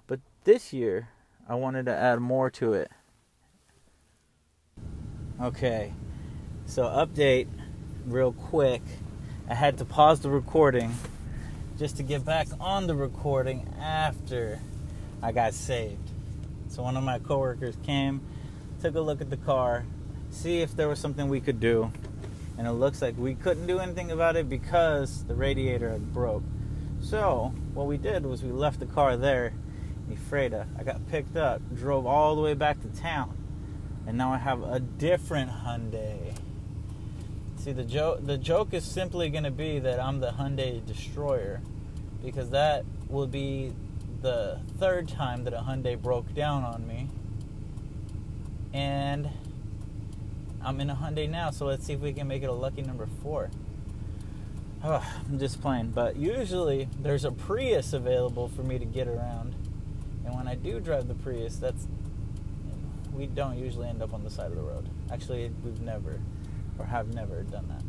But 0.08 0.20
this 0.44 0.72
year, 0.72 1.10
I 1.50 1.56
wanted 1.56 1.86
to 1.86 1.96
add 1.96 2.20
more 2.20 2.50
to 2.51 2.74
it. 2.74 2.92
Okay, 5.42 5.94
so 6.66 6.84
update 6.84 7.48
real 8.06 8.34
quick. 8.34 8.82
I 9.50 9.54
had 9.54 9.77
to 9.77 9.86
pause 9.86 10.20
the 10.20 10.30
recording 10.30 10.94
just 11.80 11.96
to 11.98 12.04
get 12.04 12.25
back 12.25 12.48
on 12.60 12.88
the 12.88 12.96
recording 12.96 13.74
after 13.80 14.60
I 15.24 15.32
got 15.32 15.54
saved. 15.54 16.10
So 16.68 16.84
one 16.84 16.98
of 16.98 17.04
my 17.04 17.18
coworkers 17.20 17.77
came, 17.82 18.20
took 18.82 18.96
a 18.96 19.00
look 19.00 19.22
at 19.22 19.30
the 19.30 19.38
car, 19.38 19.86
see 20.32 20.62
if 20.62 20.75
there 20.75 20.89
was 20.89 21.00
something 21.00 21.30
we 21.30 21.39
could 21.39 21.62
do, 21.62 21.94
and 22.58 22.68
it 22.68 22.74
looks 22.74 23.01
like 23.01 23.18
we 23.18 23.36
couldn't 23.36 23.68
do 23.68 23.80
anything 23.80 24.12
about 24.12 24.36
it 24.36 24.50
because 24.50 25.24
the 25.24 25.36
radiator 25.36 25.92
had 25.92 26.13
broke. 26.13 26.44
So 27.01 27.54
what 27.74 27.88
we 27.88 27.96
did 27.96 28.25
was 28.25 28.44
we 28.44 28.51
left 28.51 28.82
the 28.82 28.86
car 28.86 29.16
there, 29.16 29.54
Ephrata. 30.12 30.68
I 30.78 30.84
got 30.84 31.08
picked 31.10 31.36
up, 31.36 31.62
drove 31.76 32.06
all 32.06 32.36
the 32.36 32.42
way 32.42 32.54
back 32.54 32.82
to 32.82 32.88
town, 32.88 33.38
and 34.06 34.18
now 34.18 34.32
I 34.32 34.38
have 34.38 34.64
a 34.64 34.80
different 34.80 35.52
Hyundai. 35.52 36.36
See 37.58 37.72
the 37.72 37.84
joke 37.84 38.26
the 38.26 38.38
joke 38.38 38.74
is 38.74 38.86
simply 38.86 39.30
gonna 39.30 39.52
be 39.52 39.80
that 39.80 40.00
I'm 40.00 40.20
the 40.20 40.32
Hyundai 40.32 40.86
destroyer 40.86 41.62
because 42.24 42.50
that 42.52 42.86
will 43.10 43.28
be 43.28 43.74
the 44.22 44.60
third 44.80 45.08
time 45.08 45.44
that 45.44 45.54
a 45.54 45.58
Hyundai 45.58 46.02
broke 46.02 46.34
down 46.34 46.64
on 46.64 46.88
me. 46.88 47.10
And 48.74 49.30
I'm 50.64 50.80
in 50.82 50.90
a 50.90 50.96
Hyundai 50.96 51.30
now, 51.30 51.52
so 51.52 51.66
let's 51.66 51.86
see 51.86 51.94
if 51.94 52.00
we 52.00 52.14
can 52.14 52.28
make 52.28 52.44
it 52.44 52.50
a 52.50 52.54
lucky 52.54 52.82
number 52.82 53.08
four. 53.24 53.50
Oh, 54.84 55.04
I'm 55.30 55.40
just 55.40 55.62
playing, 55.62 55.92
but 55.92 56.16
usually 56.16 56.90
there's 57.00 57.26
a 57.26 57.32
Prius 57.32 57.94
available 57.94 58.48
for 58.50 58.64
me 58.64 58.78
to 58.80 58.86
get 58.86 59.08
around. 59.08 59.56
And 60.27 60.36
when 60.36 60.48
I 60.48 60.55
do 60.55 60.81
drive 60.81 61.07
the 61.07 61.13
Prius, 61.15 61.55
that's 61.55 61.88
we 63.13 63.27
don't 63.27 63.57
usually 63.57 63.88
end 63.88 64.03
up 64.03 64.13
on 64.13 64.24
the 64.24 64.29
side 64.29 64.51
of 64.51 64.57
the 64.57 64.62
road. 64.62 64.88
Actually, 65.12 65.50
we've 65.63 65.81
never 65.81 66.19
or 66.77 66.86
have 66.86 67.13
never 67.13 67.43
done 67.43 67.67
that. 67.69 67.81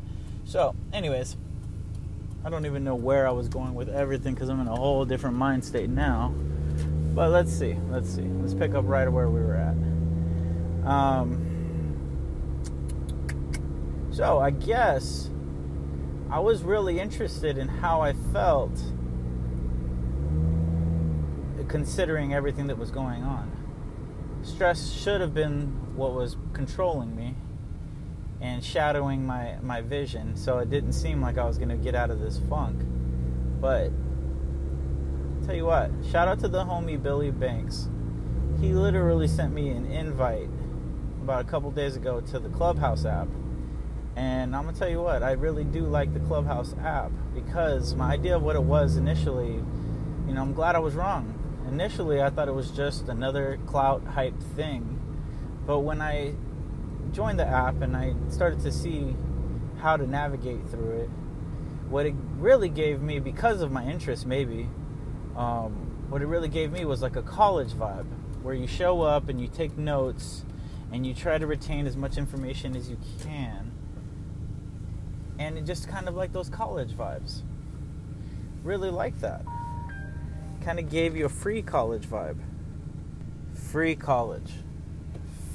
So, 0.44 0.74
anyways, 0.92 1.36
I 2.44 2.48
don't 2.48 2.64
even 2.64 2.84
know 2.84 2.94
where 2.94 3.26
I 3.26 3.32
was 3.32 3.48
going 3.48 3.74
with 3.74 3.88
everything 3.88 4.34
because 4.34 4.48
I'm 4.48 4.60
in 4.60 4.68
a 4.68 4.76
whole 4.76 5.04
different 5.04 5.36
mind 5.36 5.64
state 5.64 5.90
now. 5.90 6.32
But 7.12 7.30
let's 7.30 7.52
see. 7.52 7.76
Let's 7.90 8.08
see. 8.08 8.22
Let's 8.22 8.54
pick 8.54 8.74
up 8.74 8.84
right 8.86 9.08
where 9.08 9.28
we 9.28 9.40
were 9.40 9.56
at. 9.56 10.88
Um, 10.88 11.44
so 14.12 14.38
I 14.38 14.50
guess 14.50 15.28
I 16.30 16.38
was 16.38 16.62
really 16.62 17.00
interested 17.00 17.58
in 17.58 17.66
how 17.66 18.00
I 18.00 18.12
felt 18.32 18.80
considering 21.68 22.34
everything 22.34 22.66
that 22.66 22.78
was 22.78 22.90
going 22.90 23.22
on. 23.22 23.52
Stress 24.42 24.92
should 24.92 25.20
have 25.20 25.34
been 25.34 25.96
what 25.96 26.14
was 26.14 26.36
controlling 26.52 27.14
me 27.14 27.34
and 28.40 28.64
shadowing 28.64 29.26
my, 29.26 29.56
my 29.62 29.80
vision, 29.80 30.36
so 30.36 30.58
it 30.58 30.70
didn't 30.70 30.92
seem 30.92 31.20
like 31.20 31.38
I 31.38 31.44
was 31.44 31.58
going 31.58 31.70
to 31.70 31.76
get 31.76 31.94
out 31.94 32.10
of 32.10 32.20
this 32.20 32.40
funk. 32.48 32.80
But 33.60 33.90
tell 35.44 35.56
you 35.56 35.64
what, 35.64 35.90
shout 36.10 36.28
out 36.28 36.38
to 36.40 36.48
the 36.48 36.64
homie 36.64 37.02
Billy 37.02 37.30
Banks. 37.30 37.88
He 38.60 38.72
literally 38.72 39.28
sent 39.28 39.52
me 39.52 39.70
an 39.70 39.86
invite 39.86 40.48
about 41.22 41.44
a 41.44 41.48
couple 41.48 41.70
days 41.70 41.96
ago 41.96 42.20
to 42.20 42.38
the 42.38 42.48
Clubhouse 42.48 43.04
app. 43.04 43.28
And 44.16 44.54
I'm 44.54 44.64
gonna 44.64 44.76
tell 44.76 44.88
you 44.88 45.00
what, 45.00 45.22
I 45.22 45.32
really 45.32 45.64
do 45.64 45.82
like 45.82 46.12
the 46.12 46.20
Clubhouse 46.20 46.74
app 46.82 47.10
because 47.34 47.94
my 47.94 48.12
idea 48.12 48.36
of 48.36 48.42
what 48.42 48.56
it 48.56 48.62
was 48.62 48.96
initially, 48.96 49.54
you 50.26 50.34
know, 50.34 50.42
I'm 50.42 50.54
glad 50.54 50.74
I 50.74 50.80
was 50.80 50.94
wrong. 50.94 51.37
Initially, 51.68 52.22
I 52.22 52.30
thought 52.30 52.48
it 52.48 52.54
was 52.54 52.70
just 52.70 53.08
another 53.08 53.58
clout 53.66 54.02
hype 54.04 54.40
thing. 54.56 54.98
But 55.66 55.80
when 55.80 56.00
I 56.00 56.34
joined 57.12 57.38
the 57.38 57.46
app 57.46 57.82
and 57.82 57.96
I 57.96 58.14
started 58.30 58.60
to 58.60 58.72
see 58.72 59.14
how 59.80 59.96
to 59.96 60.06
navigate 60.06 60.66
through 60.70 61.02
it, 61.02 61.10
what 61.90 62.06
it 62.06 62.14
really 62.38 62.68
gave 62.70 63.02
me, 63.02 63.18
because 63.18 63.60
of 63.60 63.70
my 63.70 63.84
interest, 63.84 64.26
maybe, 64.26 64.68
um, 65.36 66.06
what 66.08 66.22
it 66.22 66.26
really 66.26 66.48
gave 66.48 66.72
me 66.72 66.84
was 66.84 67.02
like 67.02 67.16
a 67.16 67.22
college 67.22 67.72
vibe 67.72 68.06
where 68.42 68.54
you 68.54 68.66
show 68.66 69.02
up 69.02 69.28
and 69.28 69.40
you 69.40 69.46
take 69.46 69.76
notes 69.76 70.44
and 70.90 71.06
you 71.06 71.12
try 71.12 71.36
to 71.36 71.46
retain 71.46 71.86
as 71.86 71.96
much 71.96 72.16
information 72.16 72.74
as 72.76 72.88
you 72.88 72.96
can. 73.22 73.72
And 75.38 75.58
it 75.58 75.66
just 75.66 75.86
kind 75.86 76.08
of 76.08 76.14
like 76.14 76.32
those 76.32 76.48
college 76.48 76.92
vibes. 76.92 77.42
Really 78.64 78.90
like 78.90 79.20
that. 79.20 79.44
Kind 80.68 80.80
of 80.80 80.90
gave 80.90 81.16
you 81.16 81.24
a 81.24 81.30
free 81.30 81.62
college 81.62 82.02
vibe. 82.02 82.36
Free 83.54 83.96
college. 83.96 84.52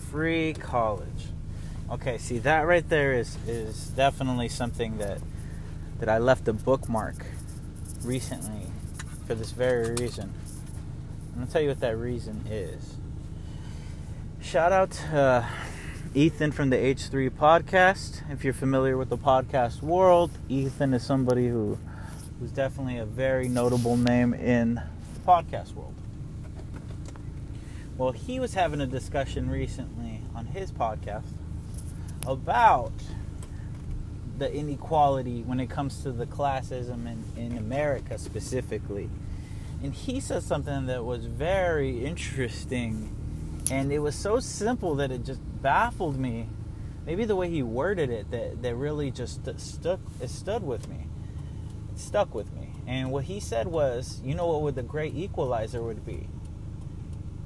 Free 0.10 0.54
college. 0.54 1.28
Okay, 1.92 2.18
see 2.18 2.40
that 2.40 2.62
right 2.62 2.90
there 2.90 3.14
is 3.14 3.38
is 3.48 3.90
definitely 3.90 4.50
something 4.50 4.98
that 4.98 5.20
that 6.00 6.10
I 6.10 6.18
left 6.18 6.48
a 6.48 6.54
bookmark 6.54 7.28
recently 8.04 8.72
for 9.28 9.36
this 9.36 9.52
very 9.52 9.94
reason. 9.94 10.34
I'm 11.34 11.42
gonna 11.42 11.46
tell 11.46 11.62
you 11.62 11.68
what 11.68 11.82
that 11.82 11.96
reason 11.96 12.48
is. 12.50 12.96
Shout 14.42 14.72
out 14.72 14.90
to 14.94 15.16
uh, 15.16 15.46
Ethan 16.16 16.52
from 16.52 16.72
the 16.72 16.78
H3 16.78 17.30
podcast. 17.30 18.24
If 18.32 18.44
you're 18.44 18.52
familiar 18.52 18.98
with 18.98 19.10
the 19.10 19.20
podcast 19.20 19.84
world, 19.84 20.32
Ethan 20.50 20.92
is 20.96 21.04
somebody 21.04 21.50
who 21.50 21.78
who's 22.40 22.52
definitely 22.52 22.98
a 22.98 23.06
very 23.06 23.48
notable 23.48 23.96
name 23.96 24.34
in 24.34 24.82
podcast 25.26 25.74
world. 25.74 25.94
Well, 27.98 28.12
he 28.12 28.40
was 28.40 28.54
having 28.56 28.82
a 28.82 28.88
discussion 28.88 29.50
recently 29.50 30.22
on 30.36 30.48
his 30.48 30.72
podcast 30.72 31.26
about 32.26 32.94
the 34.38 34.52
inequality 34.52 35.44
when 35.44 35.60
it 35.60 35.70
comes 35.70 36.02
to 36.04 36.12
the 36.12 36.26
classism 36.26 37.06
in, 37.08 37.24
in 37.38 37.58
America 37.58 38.18
specifically. 38.18 39.10
And 39.84 39.94
he 39.94 40.20
said 40.20 40.44
something 40.44 40.88
that 40.88 41.06
was 41.06 41.26
very 41.26 42.06
interesting. 42.06 43.16
And 43.70 43.92
it 43.92 44.00
was 44.00 44.16
so 44.16 44.40
simple 44.40 44.96
that 44.96 45.12
it 45.12 45.24
just 45.24 45.42
baffled 45.62 46.20
me. 46.20 46.48
Maybe 47.06 47.26
the 47.26 47.36
way 47.36 47.50
he 47.50 47.62
worded 47.64 48.10
it 48.10 48.32
that, 48.32 48.62
that 48.62 48.76
really 48.76 49.12
just 49.12 49.42
stuck 49.60 50.00
it 50.22 50.30
stood 50.30 50.64
with 50.64 50.88
me. 50.88 51.08
It 51.92 52.00
stuck 52.00 52.34
with 52.34 52.52
me. 52.54 52.73
And 52.88 53.12
what 53.12 53.26
he 53.26 53.40
said 53.40 53.68
was, 53.68 54.20
you 54.24 54.36
know 54.36 54.48
what 54.48 54.62
would 54.62 54.76
the 54.76 54.84
great 54.84 55.16
equalizer 55.16 55.82
would 55.82 56.06
be? 56.06 56.28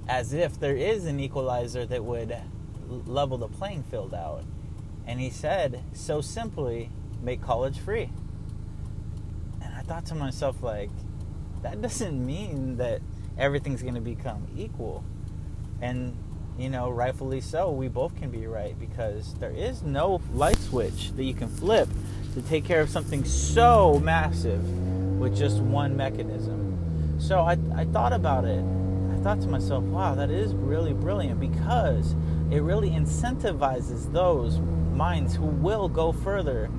As 0.08 0.34
if 0.34 0.60
there 0.60 0.76
is 0.76 1.06
an 1.06 1.20
equalizer 1.20 1.86
that 1.86 2.04
would 2.04 2.36
level 2.88 3.38
the 3.38 3.48
playing 3.48 3.84
field 3.84 4.14
out 4.14 4.44
and 5.08 5.22
he 5.22 5.30
said, 5.30 5.82
so 5.94 6.20
simply, 6.20 6.92
make 7.24 7.42
college 7.42 7.80
free. 7.80 8.10
And 9.64 9.74
I 9.74 9.82
thought 9.82 10.06
to 10.08 10.16
myself, 10.16 10.62
like, 10.62 10.90
that 11.64 11.82
doesn't 11.82 12.24
mean 12.24 12.78
that 12.78 13.02
everything's 13.38 13.82
going 13.82 13.96
to 13.96 14.02
become 14.02 14.46
equal. 14.56 15.06
And, 15.82 16.18
you 16.60 16.70
know, 16.70 16.90
rightfully 16.90 17.40
so, 17.40 17.72
we 17.72 17.88
both 17.88 18.18
can 18.18 18.30
be 18.30 18.48
right 18.48 18.78
because 18.78 19.34
there 19.36 19.52
is 19.52 19.82
no 19.82 20.22
light 20.34 20.58
switch 20.58 21.14
that 21.14 21.24
you 21.24 21.34
can 21.34 21.48
flip 21.48 21.88
to 22.34 22.42
take 22.42 22.66
care 22.66 22.82
of 22.82 22.90
something 22.90 23.24
so 23.24 24.00
massive 24.00 24.62
with 25.18 25.36
just 25.36 25.60
one 25.60 25.96
mechanism. 25.96 27.18
So 27.20 27.40
I, 27.40 27.58
I 27.76 27.86
thought 27.86 28.14
about 28.14 28.46
it. 28.46 28.64
I 29.12 29.18
thought 29.24 29.42
to 29.42 29.48
myself, 29.48 29.84
wow, 29.86 30.16
that 30.16 30.30
is 30.30 30.54
really 30.54 30.94
brilliant 30.94 31.40
because 31.40 32.16
it 32.52 32.62
really 32.62 32.92
incentivizes 32.92 34.12
those 34.14 34.60
minds 34.60 35.36
who 35.36 35.46
will 35.46 35.90
go 35.90 36.12
further 36.12 36.70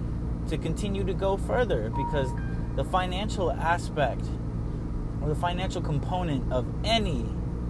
to 0.48 0.56
continue 0.56 1.04
to 1.04 1.14
go 1.14 1.36
further 1.36 1.90
because 1.90 2.30
the 2.76 2.84
financial 2.84 3.50
aspect 3.50 4.24
or 5.20 5.28
the 5.28 5.34
financial 5.34 5.82
component 5.82 6.50
of 6.52 6.66
any 6.84 7.26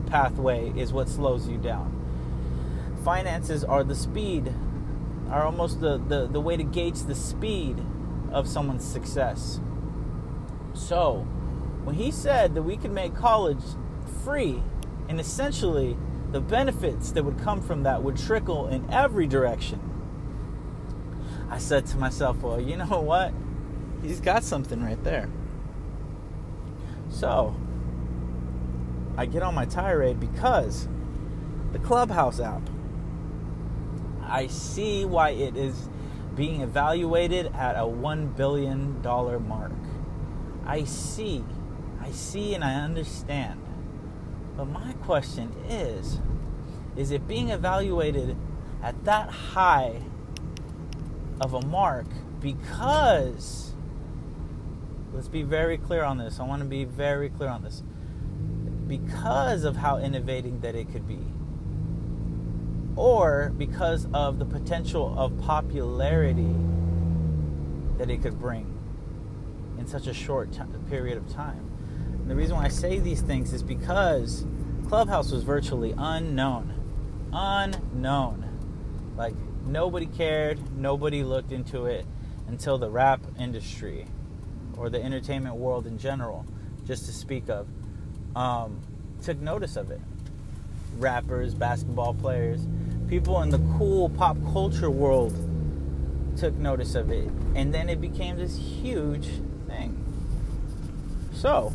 pathway 0.07 0.73
is 0.77 0.93
what 0.93 1.09
slows 1.09 1.49
you 1.49 1.57
down. 1.59 1.95
Finances 3.05 3.65
are 3.65 3.85
the 3.85 3.95
speed, 3.95 4.53
are 5.31 5.45
almost 5.45 5.81
the, 5.81 5.99
the, 5.99 6.27
the 6.27 6.41
way 6.41 6.57
to 6.57 6.63
gauge 6.63 7.03
the 7.03 7.15
speed 7.15 7.83
of 8.31 8.47
someone's 8.47 8.85
success. 8.85 9.61
So, 10.79 11.27
when 11.85 11.97
he 11.97 12.13
said 12.13 12.55
that 12.55 12.63
we 12.63 12.79
could 12.79 12.93
make 12.93 13.15
college 13.17 13.63
free 14.25 14.63
and 15.09 15.21
essentially 15.21 15.97
the 16.33 16.41
benefits 16.41 17.13
that 17.13 17.25
would 17.25 17.39
come 17.41 17.63
from 17.63 17.85
that 17.85 18.03
would 18.03 18.19
trickle 18.19 18.69
in 18.69 18.91
every 18.91 19.27
direction 19.27 19.81
I 21.51 21.59
said 21.59 21.87
to 21.87 21.97
myself, 21.97 22.43
well, 22.43 22.61
you 22.61 22.77
know 22.77 22.87
what? 23.01 23.33
He's 24.03 24.21
got 24.21 24.45
something 24.45 24.83
right 24.83 25.03
there. 25.05 25.31
So, 27.11 27.57
I 29.17 29.27
get 29.27 29.43
on 29.43 29.55
my 29.55 29.67
tirade 29.67 30.21
because 30.21 30.89
the 31.73 31.79
Clubhouse 31.81 32.41
app, 32.41 32.63
I 34.23 34.47
see 34.49 35.05
why 35.05 35.31
it 35.31 35.57
is 35.57 35.89
being 36.37 36.63
evaluated 36.63 37.47
at 37.55 37.77
a 37.77 37.81
$1 37.81 38.37
billion 38.37 39.03
mark. 39.03 39.73
I 40.69 40.85
see, 40.85 41.43
I 42.03 42.11
see, 42.11 42.55
and 42.55 42.63
I 42.63 42.75
understand. 42.75 43.61
But 44.57 44.67
my 44.67 44.93
question 45.05 45.53
is 45.69 46.21
is 46.95 47.11
it 47.13 47.27
being 47.29 47.51
evaluated 47.51 48.37
at 48.83 49.05
that 49.05 49.31
high 49.31 50.03
of 51.41 51.55
a 51.55 51.61
mark 51.63 52.07
because 52.41 53.73
let's 55.13 55.29
be 55.29 55.43
very 55.43 55.79
clear 55.79 56.03
on 56.03 56.19
this. 56.19 56.41
I 56.41 56.43
want 56.43 56.61
to 56.61 56.69
be 56.69 56.85
very 56.85 57.31
clear 57.31 57.49
on 57.49 57.63
this. 57.63 57.83
Because 58.87 59.65
of 59.65 59.77
how 59.77 59.99
innovating 59.99 60.61
that 60.61 60.75
it 60.75 60.91
could 60.91 61.07
be, 61.07 61.21
or 62.97 63.53
because 63.57 64.09
of 64.13 64.39
the 64.39 64.45
potential 64.45 65.15
of 65.19 65.39
popularity 65.41 66.55
that 67.99 68.11
it 68.11 68.23
could 68.23 68.41
bring 68.41 68.63
in 68.63 68.78
such 69.89 70.07
a 70.07 70.15
short 70.15 70.53
t- 70.53 70.61
period 70.89 71.17
of 71.17 71.33
time. 71.33 71.71
And 72.13 72.31
the 72.31 72.37
reason 72.37 72.57
why 72.57 72.65
I 72.65 72.69
say 72.69 72.99
these 72.99 73.23
things 73.23 73.53
is 73.53 73.63
because 73.63 74.47
Clubhouse 74.89 75.33
was 75.33 75.43
virtually 75.43 75.95
unknown. 75.97 76.75
Unknown. 77.33 78.45
Like, 79.17 79.35
nobody 79.65 80.07
cared, 80.07 80.77
nobody 80.77 81.23
looked 81.23 81.53
into 81.53 81.87
it 81.87 82.07
until 82.49 82.79
the 82.79 82.91
rap 82.91 83.21
industry 83.39 84.07
or 84.77 84.89
the 84.91 85.03
entertainment 85.03 85.57
world 85.57 85.87
in 85.87 85.99
general, 85.99 86.47
just 86.87 87.07
to 87.07 87.13
speak 87.13 87.49
of, 87.49 87.67
um, 88.37 88.81
took 89.23 89.39
notice 89.41 89.77
of 89.77 89.91
it. 89.91 90.01
Rappers, 90.99 91.55
basketball 91.55 92.15
players, 92.15 92.67
people 93.09 93.43
in 93.43 93.51
the 93.51 93.59
cool 93.77 94.09
pop 94.11 94.37
culture 94.53 94.91
world 94.91 95.35
took 96.37 96.55
notice 96.55 96.95
of 96.95 97.11
it. 97.11 97.29
And 97.55 97.75
then 97.75 97.89
it 97.89 98.01
became 98.01 98.37
this 98.37 98.57
huge 98.57 99.29
thing. 99.69 100.05
So, 101.33 101.73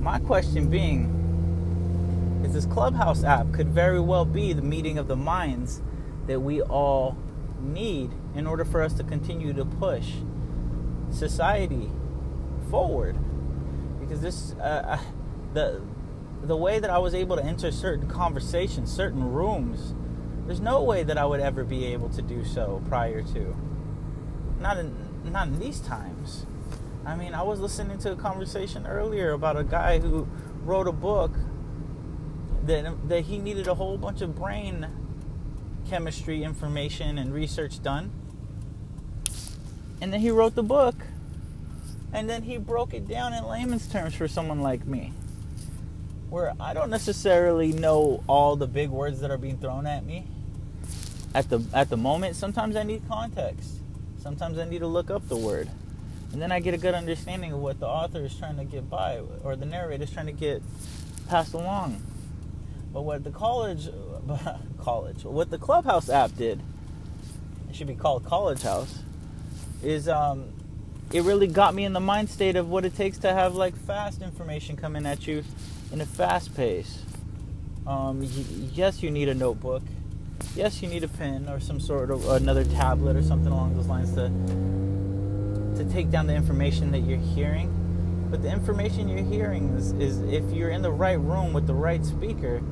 my 0.00 0.18
question 0.18 0.68
being 0.68 1.14
is 2.44 2.52
this 2.52 2.66
Clubhouse 2.66 3.24
app 3.24 3.52
could 3.52 3.68
very 3.68 4.00
well 4.00 4.24
be 4.24 4.52
the 4.52 4.62
meeting 4.62 4.98
of 4.98 5.08
the 5.08 5.16
minds 5.16 5.82
that 6.26 6.40
we 6.40 6.62
all 6.62 7.16
need 7.60 8.10
in 8.34 8.46
order 8.46 8.64
for 8.64 8.82
us 8.82 8.92
to 8.94 9.04
continue 9.04 9.52
to 9.52 9.64
push 9.64 10.12
society 11.10 11.90
forward 12.70 13.16
because 14.00 14.20
this 14.20 14.52
uh, 14.54 14.98
the 15.54 15.82
the 16.42 16.56
way 16.56 16.78
that 16.78 16.90
I 16.90 16.98
was 16.98 17.14
able 17.14 17.36
to 17.36 17.44
enter 17.44 17.72
certain 17.72 18.08
conversations, 18.08 18.92
certain 18.92 19.32
rooms, 19.32 19.94
there's 20.46 20.60
no 20.60 20.82
way 20.82 21.02
that 21.02 21.18
I 21.18 21.26
would 21.26 21.40
ever 21.40 21.64
be 21.64 21.86
able 21.86 22.08
to 22.10 22.22
do 22.22 22.44
so 22.44 22.82
prior 22.88 23.22
to. 23.22 23.56
Not 24.60 24.78
in 24.78 24.94
not 25.32 25.48
in 25.48 25.58
these 25.58 25.80
times. 25.80 26.07
I 27.04 27.16
mean, 27.16 27.34
I 27.34 27.42
was 27.42 27.60
listening 27.60 27.98
to 27.98 28.12
a 28.12 28.16
conversation 28.16 28.86
earlier 28.86 29.32
about 29.32 29.56
a 29.56 29.64
guy 29.64 29.98
who 29.98 30.28
wrote 30.62 30.86
a 30.86 30.92
book 30.92 31.32
that 32.66 33.08
that 33.08 33.22
he 33.22 33.38
needed 33.38 33.66
a 33.66 33.74
whole 33.74 33.96
bunch 33.96 34.20
of 34.20 34.36
brain 34.36 34.86
chemistry 35.88 36.42
information 36.42 37.18
and 37.18 37.32
research 37.32 37.82
done. 37.82 38.10
And 40.00 40.12
then 40.12 40.20
he 40.20 40.30
wrote 40.30 40.54
the 40.54 40.62
book. 40.62 40.94
And 42.12 42.28
then 42.28 42.42
he 42.42 42.56
broke 42.56 42.94
it 42.94 43.06
down 43.06 43.34
in 43.34 43.44
layman's 43.44 43.86
terms 43.86 44.14
for 44.14 44.28
someone 44.28 44.62
like 44.62 44.86
me. 44.86 45.12
Where 46.30 46.52
I 46.60 46.74
don't 46.74 46.90
necessarily 46.90 47.72
know 47.72 48.22
all 48.26 48.56
the 48.56 48.66
big 48.66 48.90
words 48.90 49.20
that 49.20 49.30
are 49.30 49.38
being 49.38 49.58
thrown 49.58 49.86
at 49.86 50.04
me 50.04 50.26
at 51.34 51.48
the 51.48 51.64
at 51.72 51.90
the 51.90 51.96
moment. 51.96 52.36
Sometimes 52.36 52.76
I 52.76 52.82
need 52.82 53.02
context. 53.08 53.80
Sometimes 54.22 54.58
I 54.58 54.64
need 54.64 54.80
to 54.80 54.86
look 54.86 55.10
up 55.10 55.26
the 55.28 55.36
word. 55.36 55.68
And 56.32 56.42
then 56.42 56.52
I 56.52 56.60
get 56.60 56.74
a 56.74 56.78
good 56.78 56.94
understanding 56.94 57.52
of 57.52 57.60
what 57.60 57.80
the 57.80 57.86
author 57.88 58.24
is 58.24 58.34
trying 58.36 58.58
to 58.58 58.64
get 58.64 58.90
by 58.90 59.20
or 59.44 59.56
the 59.56 59.66
narrator 59.66 60.04
is 60.04 60.10
trying 60.10 60.26
to 60.26 60.32
get 60.32 60.62
passed 61.28 61.54
along. 61.54 62.02
But 62.92 63.02
what 63.02 63.24
the 63.24 63.30
college 63.30 63.88
college. 64.78 65.24
What 65.24 65.50
the 65.50 65.58
Clubhouse 65.58 66.08
app 66.08 66.36
did, 66.36 66.60
it 67.68 67.76
should 67.76 67.86
be 67.86 67.94
called 67.94 68.24
College 68.24 68.62
House, 68.62 69.00
is 69.82 70.08
um, 70.08 70.46
it 71.12 71.22
really 71.22 71.46
got 71.46 71.74
me 71.74 71.84
in 71.84 71.92
the 71.92 72.00
mind 72.00 72.30
state 72.30 72.56
of 72.56 72.68
what 72.68 72.84
it 72.84 72.96
takes 72.96 73.18
to 73.18 73.32
have 73.32 73.54
like 73.56 73.76
fast 73.86 74.22
information 74.22 74.76
coming 74.76 75.06
at 75.06 75.26
you 75.26 75.44
in 75.92 76.00
a 76.00 76.06
fast 76.06 76.54
pace. 76.56 77.02
Um, 77.86 78.20
y- 78.22 78.28
yes, 78.74 79.02
you 79.02 79.10
need 79.10 79.28
a 79.28 79.34
notebook. 79.34 79.82
Yes, 80.54 80.82
you 80.82 80.88
need 80.88 81.04
a 81.04 81.08
pen 81.08 81.48
or 81.48 81.60
some 81.60 81.80
sort 81.80 82.10
of 82.10 82.28
another 82.30 82.64
tablet 82.64 83.16
or 83.16 83.22
something 83.22 83.52
along 83.52 83.76
those 83.76 83.86
lines 83.86 84.14
to 84.14 84.32
take 85.90 86.10
down 86.10 86.26
the 86.26 86.34
information 86.34 86.92
that 86.92 87.00
you're 87.00 87.18
hearing. 87.18 87.74
But 88.30 88.42
the 88.42 88.50
information 88.50 89.08
you're 89.08 89.24
hearing 89.24 89.70
is, 89.76 89.92
is 89.92 90.20
if 90.20 90.44
you're 90.52 90.70
in 90.70 90.82
the 90.82 90.90
right 90.90 91.18
room 91.18 91.52
with 91.52 91.66
the 91.66 91.74
right 91.74 92.04
speaker, 92.04 92.62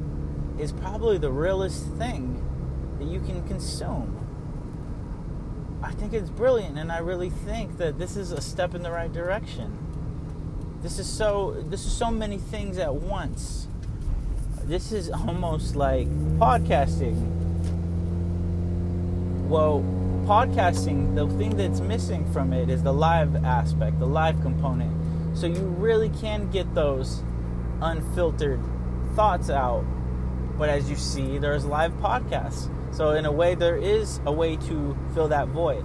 is 0.59 0.73
probably 0.73 1.19
the 1.19 1.31
realest 1.31 1.87
thing 1.97 2.43
that 2.99 3.07
you 3.07 3.21
can 3.21 3.47
consume. 3.47 4.13
I 5.83 5.93
think 5.93 6.13
it's 6.13 6.31
brilliant, 6.31 6.79
and 6.79 6.91
I 6.91 6.99
really 6.99 7.31
think 7.31 7.79
that 7.79 7.99
this 7.99 8.17
is 8.17 8.33
a 8.33 8.41
step 8.41 8.75
in 8.75 8.83
the 8.83 8.91
right 8.91 9.13
direction. 9.13 9.79
This 10.83 10.99
is 10.99 11.09
so. 11.09 11.63
This 11.69 11.87
is 11.87 11.93
so 11.93 12.11
many 12.11 12.39
things 12.39 12.79
at 12.79 12.95
once. 12.95 13.67
This 14.65 14.93
is 14.93 15.11
almost 15.11 15.77
like 15.77 16.09
podcasting. 16.39 17.17
Well, 19.49 19.81
podcasting, 20.27 21.15
the 21.15 21.29
thing 21.39 21.57
that's 21.57 21.81
missing 21.81 22.31
from 22.33 22.53
it 22.53 22.71
is 22.71 22.83
the 22.83 22.93
live 22.93 23.45
aspect, 23.45 24.01
the 24.01 24.07
live 24.07 24.41
component. 24.43 25.39
So 25.39 25.47
you 25.47 25.63
really 25.79 26.11
can 26.11 26.51
get 26.51 26.75
those 26.75 27.23
unfiltered 27.81 28.61
thoughts 29.15 29.51
out 29.51 29.85
but 30.59 30.69
as 30.71 30.89
you 30.89 30.97
see, 30.97 31.39
there's 31.39 31.65
live 31.65 31.93
podcasts. 31.95 32.71
So, 32.95 33.11
in 33.11 33.27
a 33.27 33.33
way, 33.33 33.55
there 33.55 33.77
is 33.77 34.21
a 34.27 34.33
way 34.33 34.57
to 34.57 34.97
fill 35.15 35.29
that 35.29 35.49
void. 35.49 35.85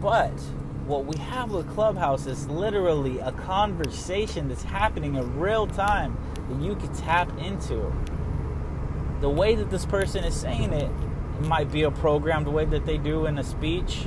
But 0.00 0.38
what 0.86 1.06
we 1.06 1.18
have 1.18 1.50
with 1.50 1.72
Clubhouse 1.74 2.26
is 2.26 2.48
literally 2.48 3.18
a 3.20 3.32
conversation 3.32 4.48
that's 4.48 4.62
happening 4.62 5.16
in 5.16 5.38
real 5.40 5.66
time 5.66 6.16
that 6.48 6.60
you 6.60 6.76
can 6.76 6.94
tap 6.94 7.36
into. 7.38 7.92
The 9.20 9.30
way 9.30 9.54
that 9.56 9.70
this 9.70 9.86
person 9.86 10.24
is 10.24 10.34
saying 10.34 10.72
it, 10.72 10.90
might 11.40 11.72
be 11.72 11.82
a 11.82 11.90
programmed 11.90 12.48
way 12.48 12.64
that 12.66 12.86
they 12.86 12.98
do 12.98 13.26
in 13.26 13.38
a 13.38 13.44
speech 13.44 14.06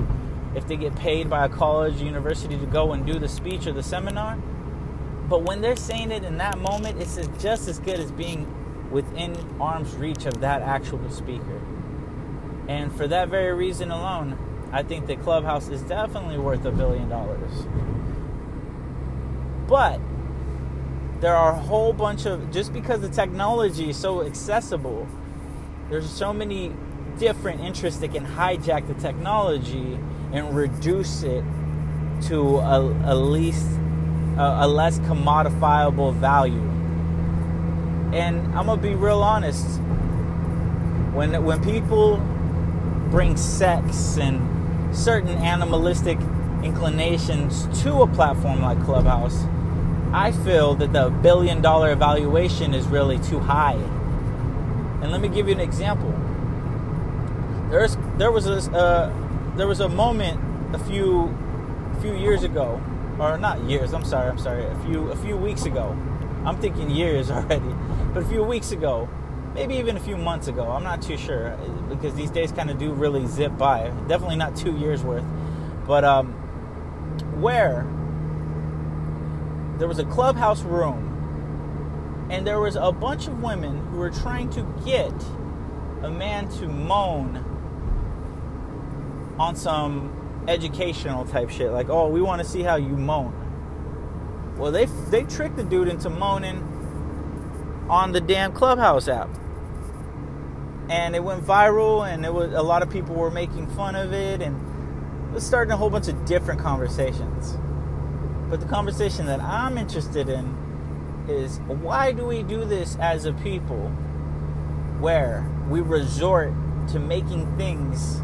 if 0.55 0.67
they 0.67 0.77
get 0.77 0.95
paid 0.95 1.29
by 1.29 1.45
a 1.45 1.49
college, 1.49 2.01
university 2.01 2.57
to 2.57 2.65
go 2.67 2.93
and 2.93 3.05
do 3.05 3.19
the 3.19 3.27
speech 3.27 3.67
or 3.67 3.73
the 3.73 3.83
seminar. 3.83 4.37
But 5.29 5.43
when 5.43 5.61
they're 5.61 5.75
saying 5.75 6.11
it 6.11 6.23
in 6.23 6.37
that 6.37 6.57
moment, 6.59 7.01
it's 7.01 7.17
just 7.41 7.67
as 7.67 7.79
good 7.79 7.99
as 7.99 8.11
being 8.11 8.47
within 8.91 9.35
arm's 9.59 9.95
reach 9.95 10.25
of 10.25 10.41
that 10.41 10.61
actual 10.61 11.09
speaker. 11.11 11.61
And 12.67 12.93
for 12.95 13.07
that 13.07 13.29
very 13.29 13.53
reason 13.53 13.91
alone, 13.91 14.37
I 14.71 14.83
think 14.83 15.07
that 15.07 15.21
Clubhouse 15.23 15.69
is 15.69 15.81
definitely 15.83 16.37
worth 16.37 16.65
a 16.65 16.71
billion 16.71 17.09
dollars. 17.09 17.51
But 19.67 20.01
there 21.21 21.35
are 21.35 21.53
a 21.53 21.59
whole 21.59 21.93
bunch 21.93 22.25
of 22.25 22.51
just 22.51 22.73
because 22.73 23.01
the 23.01 23.09
technology 23.09 23.89
is 23.89 23.97
so 23.97 24.23
accessible, 24.25 25.07
there's 25.89 26.09
so 26.09 26.33
many 26.33 26.73
different 27.19 27.61
interests 27.61 28.01
that 28.01 28.13
can 28.13 28.25
hijack 28.25 28.87
the 28.87 28.95
technology 28.95 29.99
and 30.33 30.55
reduce 30.55 31.23
it 31.23 31.43
to 32.23 32.57
a, 32.59 32.81
a 33.05 33.15
least 33.15 33.67
a, 34.37 34.59
a 34.65 34.67
less 34.67 34.99
commodifiable 34.99 36.13
value 36.15 36.63
and 38.13 38.39
I'm 38.57 38.67
gonna 38.67 38.81
be 38.81 38.95
real 38.95 39.21
honest. 39.21 39.81
When 41.13 41.43
when 41.45 41.63
people 41.63 42.17
bring 43.11 43.37
sex 43.37 44.17
and 44.17 44.95
certain 44.95 45.31
animalistic 45.37 46.19
inclinations 46.63 47.67
to 47.83 48.03
a 48.03 48.07
platform 48.07 48.61
like 48.61 48.81
Clubhouse, 48.83 49.45
I 50.13 50.31
feel 50.31 50.75
that 50.75 50.93
the 50.93 51.09
billion 51.09 51.61
dollar 51.61 51.91
evaluation 51.91 52.73
is 52.73 52.87
really 52.87 53.19
too 53.19 53.39
high. 53.39 53.79
And 55.01 55.11
let 55.11 55.21
me 55.21 55.29
give 55.29 55.47
you 55.47 55.55
an 55.55 55.61
example. 55.61 56.13
There's 57.69 57.97
there 58.17 58.31
was 58.31 58.47
a 58.47 58.57
uh, 58.71 59.55
there 59.55 59.67
was 59.67 59.79
a 59.79 59.89
moment 59.89 60.39
a 60.75 60.79
few 60.79 61.35
few 62.01 62.15
years 62.15 62.43
ago, 62.43 62.81
or 63.19 63.37
not 63.37 63.61
years. 63.63 63.93
I'm 63.93 64.05
sorry. 64.05 64.29
I'm 64.29 64.37
sorry. 64.37 64.65
A 64.65 64.75
few 64.85 65.11
a 65.11 65.15
few 65.15 65.37
weeks 65.37 65.65
ago. 65.65 65.97
I'm 66.45 66.57
thinking 66.57 66.89
years 66.89 67.29
already 67.37 67.73
but 68.17 68.23
a 68.23 68.29
few 68.29 68.43
weeks 68.43 68.71
ago, 68.71 69.07
maybe 69.53 69.75
even 69.75 69.95
a 69.95 69.99
few 69.99 70.17
months 70.17 70.47
ago, 70.47 70.71
I'm 70.71 70.83
not 70.83 71.03
too 71.03 71.17
sure 71.17 71.55
because 71.87 72.15
these 72.15 72.31
days 72.31 72.51
kind 72.51 72.71
of 72.71 72.79
do 72.79 72.91
really 72.91 73.27
zip 73.27 73.55
by. 73.59 73.91
Definitely 74.07 74.37
not 74.37 74.55
two 74.55 74.75
years 74.75 75.03
worth. 75.03 75.23
But 75.85 76.03
um, 76.03 76.31
where 77.39 77.85
there 79.77 79.87
was 79.87 79.99
a 79.99 80.05
clubhouse 80.05 80.63
room 80.63 82.27
and 82.31 82.47
there 82.47 82.59
was 82.59 82.75
a 82.75 82.91
bunch 82.91 83.27
of 83.27 83.41
women 83.43 83.85
who 83.89 83.97
were 83.97 84.09
trying 84.09 84.49
to 84.49 84.61
get 84.83 85.13
a 86.01 86.09
man 86.09 86.49
to 86.57 86.67
moan 86.67 87.45
on 89.39 89.55
some 89.55 90.45
educational 90.47 91.25
type 91.25 91.49
shit. 91.49 91.71
Like, 91.71 91.89
oh, 91.89 92.07
we 92.09 92.21
want 92.21 92.41
to 92.41 92.47
see 92.47 92.63
how 92.63 92.75
you 92.75 92.95
moan. 92.97 93.33
Well, 94.57 94.71
they 94.71 94.85
they 94.85 95.23
tricked 95.23 95.57
the 95.57 95.63
dude 95.63 95.87
into 95.87 96.09
moaning 96.09 96.87
on 97.89 98.11
the 98.11 98.21
damn 98.21 98.53
Clubhouse 98.53 99.07
app, 99.07 99.29
and 100.89 101.15
it 101.15 101.23
went 101.23 101.45
viral, 101.45 102.07
and 102.07 102.25
it 102.25 102.33
was 102.33 102.53
a 102.53 102.61
lot 102.61 102.81
of 102.83 102.89
people 102.89 103.15
were 103.15 103.31
making 103.31 103.67
fun 103.67 103.95
of 103.95 104.13
it, 104.13 104.41
and 104.41 104.55
it 105.29 105.33
was 105.33 105.45
starting 105.45 105.71
a 105.71 105.77
whole 105.77 105.89
bunch 105.89 106.07
of 106.07 106.25
different 106.25 106.59
conversations. 106.59 107.57
But 108.49 108.61
the 108.61 108.67
conversation 108.67 109.25
that 109.27 109.41
I'm 109.41 109.77
interested 109.77 110.29
in 110.29 110.55
is 111.27 111.59
why 111.67 112.13
do 112.13 112.25
we 112.25 112.43
do 112.43 112.65
this 112.65 112.95
as 112.97 113.25
a 113.25 113.33
people 113.33 113.89
where 114.99 115.49
we 115.69 115.81
resort 115.81 116.53
to 116.89 116.99
making 116.99 117.57
things 117.57 118.21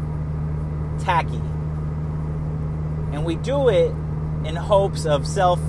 tacky? 1.04 1.40
And 3.12 3.24
we 3.24 3.36
do 3.36 3.68
it 3.68 3.90
in 4.44 4.56
hopes 4.56 5.06
of 5.06 5.26
self 5.26 5.60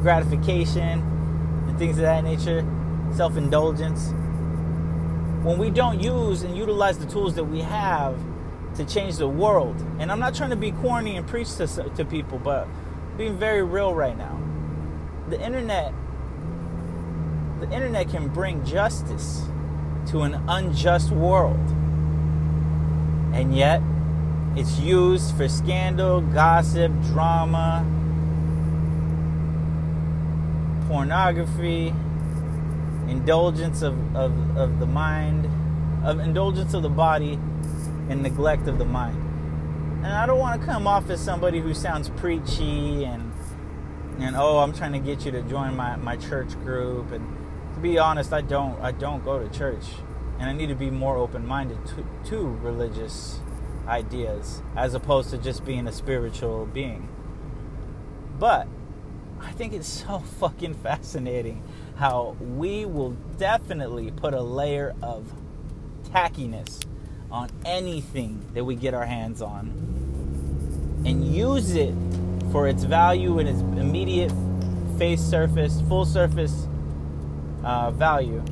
gratification 0.00 1.00
and 1.68 1.78
things 1.78 1.98
of 1.98 2.02
that 2.02 2.24
nature, 2.24 2.64
self 3.14 3.36
indulgence. 3.36 4.12
When 5.44 5.58
we 5.58 5.70
don't 5.70 6.00
use 6.00 6.42
and 6.42 6.56
utilize 6.56 6.98
the 6.98 7.06
tools 7.06 7.34
that 7.34 7.44
we 7.44 7.60
have 7.60 8.18
to 8.76 8.84
change 8.84 9.16
the 9.16 9.28
world, 9.28 9.76
and 9.98 10.12
I'm 10.12 10.20
not 10.20 10.34
trying 10.34 10.50
to 10.50 10.56
be 10.56 10.72
corny 10.72 11.16
and 11.16 11.26
preach 11.26 11.54
to, 11.56 11.66
to 11.66 12.04
people, 12.04 12.38
but 12.38 12.68
being 13.16 13.36
very 13.36 13.62
real 13.62 13.94
right 13.94 14.16
now. 14.16 14.38
The 15.28 15.40
internet 15.40 15.92
the 17.60 17.70
internet 17.72 18.08
can 18.08 18.28
bring 18.28 18.64
justice 18.64 19.42
to 20.06 20.22
an 20.22 20.42
unjust 20.48 21.10
world. 21.10 21.60
And 23.34 23.54
yet, 23.54 23.82
it's 24.56 24.78
used 24.78 25.36
for 25.36 25.48
scandal, 25.48 26.20
gossip, 26.20 26.92
drama, 27.02 27.84
pornography, 30.88 31.94
indulgence 33.08 33.82
of, 33.82 34.16
of, 34.16 34.56
of 34.56 34.80
the 34.80 34.86
mind, 34.86 35.48
of 36.04 36.18
indulgence 36.18 36.74
of 36.74 36.82
the 36.82 36.88
body, 36.88 37.38
and 38.08 38.22
neglect 38.22 38.66
of 38.66 38.78
the 38.78 38.84
mind. 38.84 39.16
And 40.04 40.12
I 40.12 40.26
don't 40.26 40.38
want 40.38 40.60
to 40.60 40.66
come 40.66 40.86
off 40.86 41.08
as 41.10 41.20
somebody 41.20 41.60
who 41.60 41.74
sounds 41.74 42.08
preachy 42.08 43.04
and 43.04 43.32
and 44.18 44.36
oh, 44.36 44.58
I'm 44.58 44.74
trying 44.74 44.92
to 44.92 44.98
get 44.98 45.24
you 45.24 45.30
to 45.30 45.40
join 45.42 45.74
my, 45.76 45.96
my 45.96 46.16
church 46.16 46.52
group 46.62 47.10
and 47.12 47.24
to 47.74 47.80
be 47.80 47.98
honest, 47.98 48.32
I 48.32 48.40
don't 48.40 48.80
I 48.80 48.92
don't 48.92 49.24
go 49.24 49.38
to 49.38 49.48
church, 49.56 49.84
and 50.38 50.50
I 50.50 50.52
need 50.52 50.68
to 50.68 50.74
be 50.74 50.90
more 50.90 51.16
open-minded 51.16 51.86
to, 51.86 52.30
to 52.30 52.46
religious 52.62 53.40
ideas 53.90 54.62
as 54.76 54.94
opposed 54.94 55.30
to 55.30 55.38
just 55.38 55.64
being 55.64 55.86
a 55.86 55.92
spiritual 55.92 56.66
being. 56.66 57.08
But 58.38 58.68
I 59.40 59.52
think 59.52 59.72
it's 59.72 59.88
so 59.88 60.20
fucking 60.38 60.74
fascinating 60.74 61.62
how 61.96 62.36
we 62.40 62.86
will 62.86 63.16
definitely 63.38 64.10
put 64.10 64.32
a 64.32 64.40
layer 64.40 64.94
of 65.02 65.32
tackiness 66.04 66.80
on 67.30 67.50
anything 67.64 68.44
that 68.54 68.64
we 68.64 68.74
get 68.74 68.94
our 68.94 69.04
hands 69.04 69.42
on 69.42 69.68
and 71.04 71.34
use 71.34 71.74
it 71.74 71.94
for 72.50 72.68
its 72.68 72.84
value 72.84 73.38
and 73.38 73.48
its 73.48 73.60
immediate 73.60 74.32
face 74.98 75.20
surface, 75.20 75.80
full 75.82 76.04
surface 76.04 76.66
uh, 77.64 77.90
value, 77.90 78.42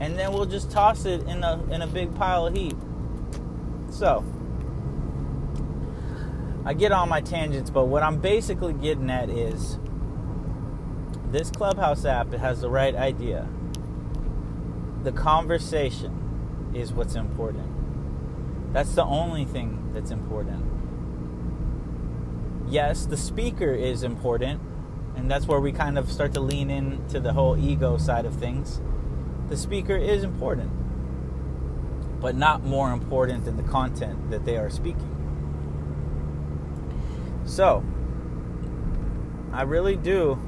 and 0.00 0.18
then 0.18 0.32
we'll 0.32 0.46
just 0.46 0.70
toss 0.70 1.04
it 1.06 1.22
in 1.22 1.42
a 1.42 1.62
in 1.70 1.82
a 1.82 1.86
big 1.86 2.14
pile 2.14 2.46
of 2.46 2.54
heat. 2.54 2.76
So 3.90 4.24
I 6.64 6.74
get 6.74 6.92
on 6.92 7.08
my 7.08 7.20
tangents, 7.20 7.70
but 7.70 7.86
what 7.86 8.04
I'm 8.04 8.20
basically 8.20 8.72
getting 8.72 9.10
at 9.10 9.30
is 9.30 9.78
this 11.30 11.50
Clubhouse 11.50 12.04
app 12.04 12.32
has 12.34 12.60
the 12.60 12.70
right 12.70 12.94
idea. 12.94 13.48
The 15.02 15.12
conversation 15.12 16.70
is 16.74 16.92
what's 16.92 17.16
important. 17.16 18.72
That's 18.72 18.94
the 18.94 19.04
only 19.04 19.44
thing 19.44 19.90
that's 19.92 20.10
important. 20.12 20.86
Yes, 22.68 23.06
the 23.06 23.16
speaker 23.16 23.74
is 23.74 24.04
important 24.04 24.60
and 25.16 25.30
that's 25.30 25.46
where 25.46 25.60
we 25.60 25.72
kind 25.72 25.98
of 25.98 26.10
start 26.10 26.32
to 26.34 26.40
lean 26.40 26.70
into 26.70 27.20
the 27.20 27.32
whole 27.32 27.58
ego 27.58 27.98
side 27.98 28.26
of 28.26 28.34
things. 28.36 28.80
The 29.48 29.56
speaker 29.56 29.96
is 29.96 30.24
important, 30.24 30.70
but 32.20 32.36
not 32.36 32.64
more 32.64 32.92
important 32.92 33.44
than 33.44 33.56
the 33.56 33.64
content 33.64 34.30
that 34.30 34.44
they 34.44 34.56
are 34.56 34.70
speaking. 34.70 35.11
So, 37.52 37.84
I 39.52 39.60
really 39.64 39.94
do. 39.94 40.38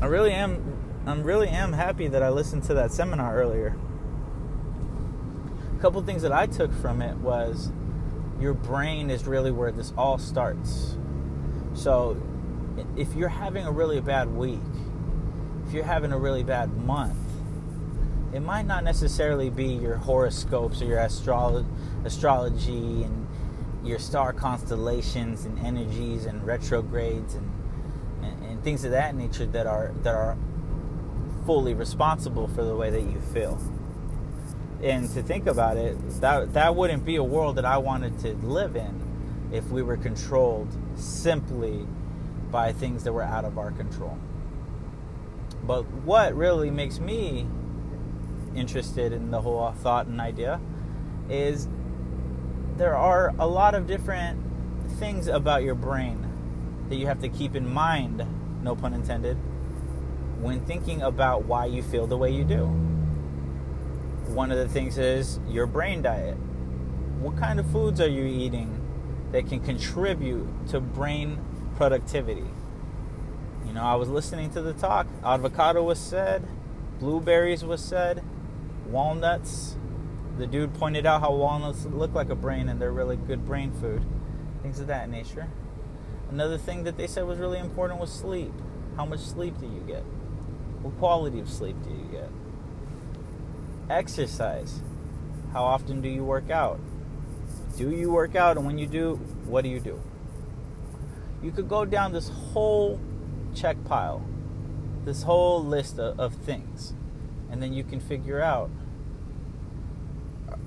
I 0.00 0.06
really 0.06 0.30
am. 0.30 0.62
I'm 1.06 1.24
really 1.24 1.48
am 1.48 1.72
happy 1.72 2.06
that 2.06 2.22
I 2.22 2.28
listened 2.28 2.62
to 2.64 2.74
that 2.74 2.92
seminar 2.92 3.34
earlier. 3.34 3.76
A 5.76 5.80
couple 5.80 6.00
things 6.02 6.22
that 6.22 6.30
I 6.30 6.46
took 6.46 6.72
from 6.72 7.02
it 7.02 7.16
was 7.16 7.72
your 8.38 8.54
brain 8.54 9.10
is 9.10 9.26
really 9.26 9.50
where 9.50 9.72
this 9.72 9.92
all 9.98 10.18
starts. 10.18 10.96
So 11.74 12.16
if 12.96 13.16
you're 13.16 13.28
having 13.28 13.66
a 13.66 13.72
really 13.72 14.00
bad 14.00 14.32
week, 14.36 14.60
if 15.66 15.74
you're 15.74 15.82
having 15.82 16.12
a 16.12 16.18
really 16.18 16.44
bad 16.44 16.76
month, 16.76 17.18
it 18.32 18.38
might 18.38 18.66
not 18.66 18.84
necessarily 18.84 19.50
be 19.50 19.66
your 19.66 19.96
horoscopes 19.96 20.80
or 20.80 20.84
your 20.84 21.00
astro- 21.00 21.66
astrology 22.04 23.02
and 23.02 23.25
your 23.86 23.98
star 23.98 24.32
constellations 24.32 25.44
and 25.44 25.58
energies 25.60 26.26
and 26.26 26.44
retrogrades 26.46 27.34
and, 27.34 27.50
and, 28.22 28.44
and 28.44 28.64
things 28.64 28.84
of 28.84 28.90
that 28.90 29.14
nature 29.14 29.46
that 29.46 29.66
are 29.66 29.92
that 30.02 30.14
are 30.14 30.36
fully 31.46 31.74
responsible 31.74 32.48
for 32.48 32.64
the 32.64 32.74
way 32.74 32.90
that 32.90 33.02
you 33.02 33.20
feel. 33.32 33.58
And 34.82 35.08
to 35.14 35.22
think 35.22 35.46
about 35.46 35.76
it, 35.76 35.96
that 36.20 36.52
that 36.52 36.74
wouldn't 36.74 37.04
be 37.04 37.16
a 37.16 37.24
world 37.24 37.56
that 37.56 37.64
I 37.64 37.78
wanted 37.78 38.18
to 38.20 38.34
live 38.46 38.76
in 38.76 39.48
if 39.52 39.70
we 39.70 39.82
were 39.82 39.96
controlled 39.96 40.68
simply 40.96 41.86
by 42.50 42.72
things 42.72 43.04
that 43.04 43.12
were 43.12 43.22
out 43.22 43.44
of 43.44 43.58
our 43.58 43.70
control. 43.70 44.18
But 45.66 45.84
what 46.04 46.34
really 46.34 46.70
makes 46.70 46.98
me 46.98 47.46
interested 48.54 49.12
in 49.12 49.30
the 49.30 49.40
whole 49.40 49.70
thought 49.72 50.06
and 50.06 50.20
idea 50.20 50.60
is 51.28 51.68
there 52.76 52.96
are 52.96 53.34
a 53.38 53.46
lot 53.46 53.74
of 53.74 53.86
different 53.86 54.40
things 54.98 55.28
about 55.28 55.62
your 55.62 55.74
brain 55.74 56.22
that 56.88 56.96
you 56.96 57.06
have 57.06 57.20
to 57.20 57.28
keep 57.28 57.54
in 57.54 57.72
mind, 57.72 58.24
no 58.62 58.76
pun 58.76 58.94
intended, 58.94 59.36
when 60.40 60.64
thinking 60.64 61.02
about 61.02 61.44
why 61.44 61.66
you 61.66 61.82
feel 61.82 62.06
the 62.06 62.16
way 62.16 62.30
you 62.30 62.44
do. 62.44 62.66
One 64.26 64.52
of 64.52 64.58
the 64.58 64.68
things 64.68 64.98
is 64.98 65.40
your 65.48 65.66
brain 65.66 66.02
diet. 66.02 66.36
What 67.20 67.36
kind 67.38 67.58
of 67.58 67.70
foods 67.70 68.00
are 68.00 68.08
you 68.08 68.24
eating 68.24 68.82
that 69.32 69.46
can 69.46 69.60
contribute 69.60 70.46
to 70.68 70.80
brain 70.80 71.38
productivity. 71.76 72.46
You 73.66 73.72
know, 73.72 73.82
I 73.82 73.94
was 73.96 74.08
listening 74.08 74.50
to 74.50 74.62
the 74.62 74.72
talk. 74.72 75.06
Avocado 75.24 75.82
was 75.82 75.98
said, 75.98 76.46
blueberries 76.98 77.64
was 77.64 77.84
said, 77.84 78.22
walnuts. 78.88 79.76
The 80.38 80.46
dude 80.46 80.74
pointed 80.74 81.06
out 81.06 81.20
how 81.20 81.34
walnuts 81.34 81.84
look 81.86 82.14
like 82.14 82.30
a 82.30 82.34
brain 82.34 82.68
and 82.68 82.80
they're 82.80 82.92
really 82.92 83.16
good 83.16 83.46
brain 83.46 83.72
food. 83.72 84.04
Things 84.62 84.80
of 84.80 84.86
that 84.88 85.08
nature. 85.08 85.48
Another 86.30 86.58
thing 86.58 86.84
that 86.84 86.96
they 86.96 87.06
said 87.06 87.24
was 87.24 87.38
really 87.38 87.58
important 87.58 88.00
was 88.00 88.12
sleep. 88.12 88.52
How 88.96 89.06
much 89.06 89.20
sleep 89.20 89.58
do 89.58 89.66
you 89.66 89.84
get? 89.86 90.02
What 90.82 90.98
quality 90.98 91.40
of 91.40 91.48
sleep 91.48 91.76
do 91.82 91.90
you 91.90 92.08
get? 92.10 92.30
Exercise. 93.88 94.82
How 95.52 95.64
often 95.64 96.00
do 96.00 96.08
you 96.08 96.24
work 96.24 96.50
out? 96.50 96.80
Do 97.76 97.90
you 97.90 98.10
work 98.10 98.34
out? 98.34 98.56
And 98.56 98.66
when 98.66 98.78
you 98.78 98.86
do, 98.86 99.14
what 99.46 99.62
do 99.62 99.70
you 99.70 99.80
do? 99.80 100.00
you 101.42 101.52
could 101.52 101.68
go 101.68 101.84
down 101.84 102.12
this 102.12 102.28
whole 102.28 103.00
check 103.54 103.76
pile, 103.84 104.24
this 105.04 105.22
whole 105.22 105.64
list 105.64 105.98
of, 105.98 106.18
of 106.18 106.34
things, 106.34 106.94
and 107.50 107.62
then 107.62 107.72
you 107.72 107.84
can 107.84 108.00
figure 108.00 108.42
out 108.42 108.70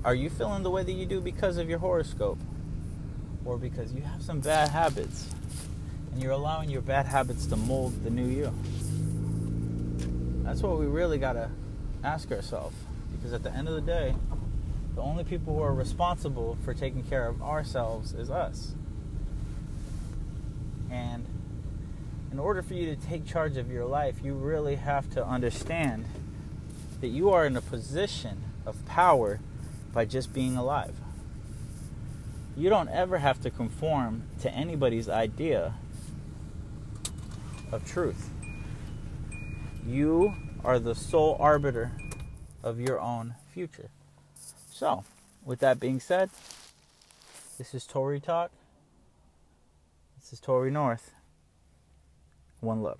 are 0.04 0.14
you 0.14 0.30
feeling 0.30 0.62
the 0.62 0.70
way 0.70 0.82
that 0.82 0.92
you 0.92 1.04
do 1.04 1.20
because 1.20 1.58
of 1.58 1.68
your 1.68 1.78
horoscope 1.78 2.38
or 3.44 3.58
because 3.58 3.92
you 3.92 4.00
have 4.02 4.22
some 4.22 4.40
bad 4.40 4.70
habits 4.70 5.28
and 6.12 6.22
you're 6.22 6.32
allowing 6.32 6.70
your 6.70 6.80
bad 6.80 7.06
habits 7.06 7.46
to 7.46 7.56
mold 7.56 8.02
the 8.02 8.10
new 8.10 8.26
you? 8.26 8.52
That's 10.42 10.62
what 10.62 10.78
we 10.78 10.86
really 10.86 11.18
got 11.18 11.34
to 11.34 11.50
ask 12.02 12.32
ourselves 12.32 12.76
because 13.12 13.34
at 13.34 13.42
the 13.42 13.52
end 13.52 13.68
of 13.68 13.74
the 13.74 13.82
day, 13.82 14.14
the 14.94 15.02
only 15.02 15.22
people 15.22 15.54
who 15.54 15.62
are 15.62 15.74
responsible 15.74 16.56
for 16.64 16.72
taking 16.72 17.02
care 17.02 17.28
of 17.28 17.42
ourselves 17.42 18.14
is 18.14 18.30
us. 18.30 18.74
And 20.90 21.26
in 22.32 22.38
order 22.38 22.62
for 22.62 22.74
you 22.74 22.94
to 22.94 23.00
take 23.00 23.26
charge 23.26 23.56
of 23.58 23.70
your 23.70 23.84
life, 23.84 24.16
you 24.24 24.34
really 24.34 24.76
have 24.76 25.10
to 25.10 25.24
understand 25.24 26.06
that 27.00 27.08
you 27.08 27.30
are 27.30 27.44
in 27.44 27.56
a 27.56 27.60
position 27.60 28.44
of 28.64 28.84
power 28.86 29.40
by 29.92 30.04
just 30.04 30.32
being 30.32 30.56
alive. 30.56 30.94
you 32.56 32.68
don't 32.68 32.88
ever 32.90 33.18
have 33.18 33.40
to 33.42 33.50
conform 33.50 34.22
to 34.40 34.52
anybody's 34.52 35.08
idea 35.08 35.74
of 37.72 37.86
truth. 37.86 38.28
You 39.86 40.34
are 40.64 40.78
the 40.78 40.94
sole 40.94 41.36
arbiter 41.40 41.92
of 42.62 42.78
your 42.80 43.00
own 43.00 43.34
future. 43.52 43.88
So, 44.70 45.04
with 45.44 45.60
that 45.60 45.80
being 45.80 46.00
said, 46.00 46.28
this 47.56 47.74
is 47.74 47.86
Tory 47.86 48.20
Talk. 48.20 48.50
This 50.18 50.32
is 50.34 50.40
Tory 50.40 50.70
North. 50.70 51.12
One 52.60 52.82
love. 52.82 52.98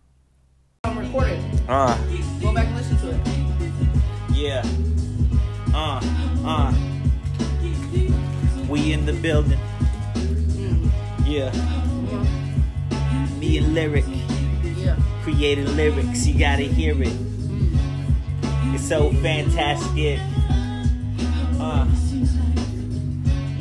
I'm 0.84 0.98
recording. 0.98 1.40
Uh, 1.68 1.96
Go 2.40 2.54
back 2.54 2.66
and 2.66 2.76
listen 2.76 2.96
to 2.98 3.10
it. 3.10 4.34
yeah. 4.34 4.64
Uh, 5.74 6.00
uh. 6.44 6.72
We 8.68 8.92
in 8.92 9.04
the 9.04 9.12
building. 9.12 9.58
Yeah. 11.24 11.50
Me 13.38 13.58
and 13.58 13.74
Lyric. 13.74 14.04
Creating 15.22 15.76
lyrics. 15.76 16.26
You 16.26 16.38
gotta 16.38 16.62
hear 16.62 17.00
it. 17.02 17.12
It's 18.72 18.88
so 18.88 19.10
fantastic. 19.14 20.20
Uh, 21.58 21.86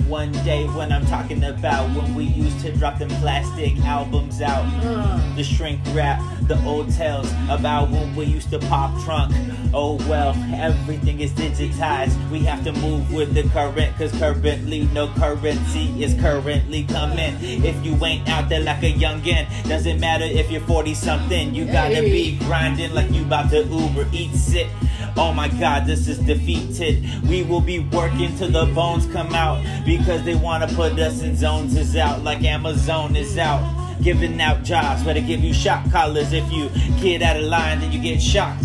one 0.10 0.32
day 0.44 0.66
when 0.70 0.92
I'm 0.92 1.06
talking 1.06 1.44
about 1.44 1.88
when 1.96 2.16
we 2.16 2.24
used 2.24 2.60
to 2.62 2.76
drop 2.76 2.98
them 2.98 3.10
plastic 3.22 3.78
albums 3.86 4.42
out. 4.42 4.66
Uh. 4.84 5.36
The 5.36 5.44
shrink 5.44 5.80
wrap, 5.94 6.20
the 6.48 6.62
old 6.66 6.92
tales 6.92 7.32
about 7.48 7.92
when 7.92 8.16
we 8.16 8.26
used 8.26 8.50
to 8.50 8.60
pop 8.60 9.00
trunk. 9.04 9.34
Oh 9.72 9.96
well, 10.10 10.34
everything 10.54 11.20
is 11.20 11.32
digitized. 11.34 12.18
We 12.32 12.40
have 12.40 12.64
to 12.64 12.74
move 12.74 13.14
with 13.14 13.36
the 13.36 13.44
current, 13.50 13.96
cause 13.98 14.12
currently 14.14 14.90
no 14.94 15.08
currency 15.14 16.04
is 16.04 16.20
currently 16.20 16.86
coming. 16.86 17.36
If 17.40 17.86
you 17.86 17.94
ain't 18.04 18.28
out 18.28 18.50
there 18.50 18.62
like 18.62 18.82
a 18.82 18.92
youngin', 18.92 19.48
doesn't 19.70 20.00
matter 20.00 20.26
if 20.26 20.50
you're 20.50 20.62
40 20.62 20.96
something, 20.96 21.54
you 21.54 21.66
gotta 21.66 22.02
be 22.02 22.40
grinding 22.40 22.94
like 22.94 23.12
you 23.12 23.22
about 23.22 23.52
to 23.52 23.64
Uber 23.64 24.08
Eats 24.12 24.54
it. 24.54 24.68
Oh 25.16 25.34
my 25.34 25.48
god, 25.48 25.86
this 25.86 26.08
is 26.08 26.18
defeated. 26.20 27.04
We 27.28 27.44
will 27.44 27.62
be 27.62 27.80
working 27.80 28.36
till 28.38 28.50
the 28.50 28.66
bones 28.74 29.06
come 29.08 29.34
out 29.34 29.64
because 29.86 29.99
they 30.06 30.36
wanna 30.36 30.68
put 30.68 31.00
us 31.00 31.22
in 31.22 31.36
zones 31.36 31.76
is 31.76 31.96
out 31.96 32.24
like 32.24 32.44
Amazon 32.44 33.16
is 33.16 33.38
out. 33.38 33.78
Giving 34.02 34.40
out 34.40 34.64
jobs, 34.64 35.04
better 35.04 35.20
give 35.20 35.44
you 35.44 35.54
shock 35.54 35.90
collars 35.92 36.32
if 36.32 36.50
you 36.52 36.70
get 37.02 37.22
out 37.22 37.36
of 37.36 37.44
line, 37.44 37.82
then 37.82 37.92
you 37.92 38.02
get 38.02 38.22
shocked 38.22 38.64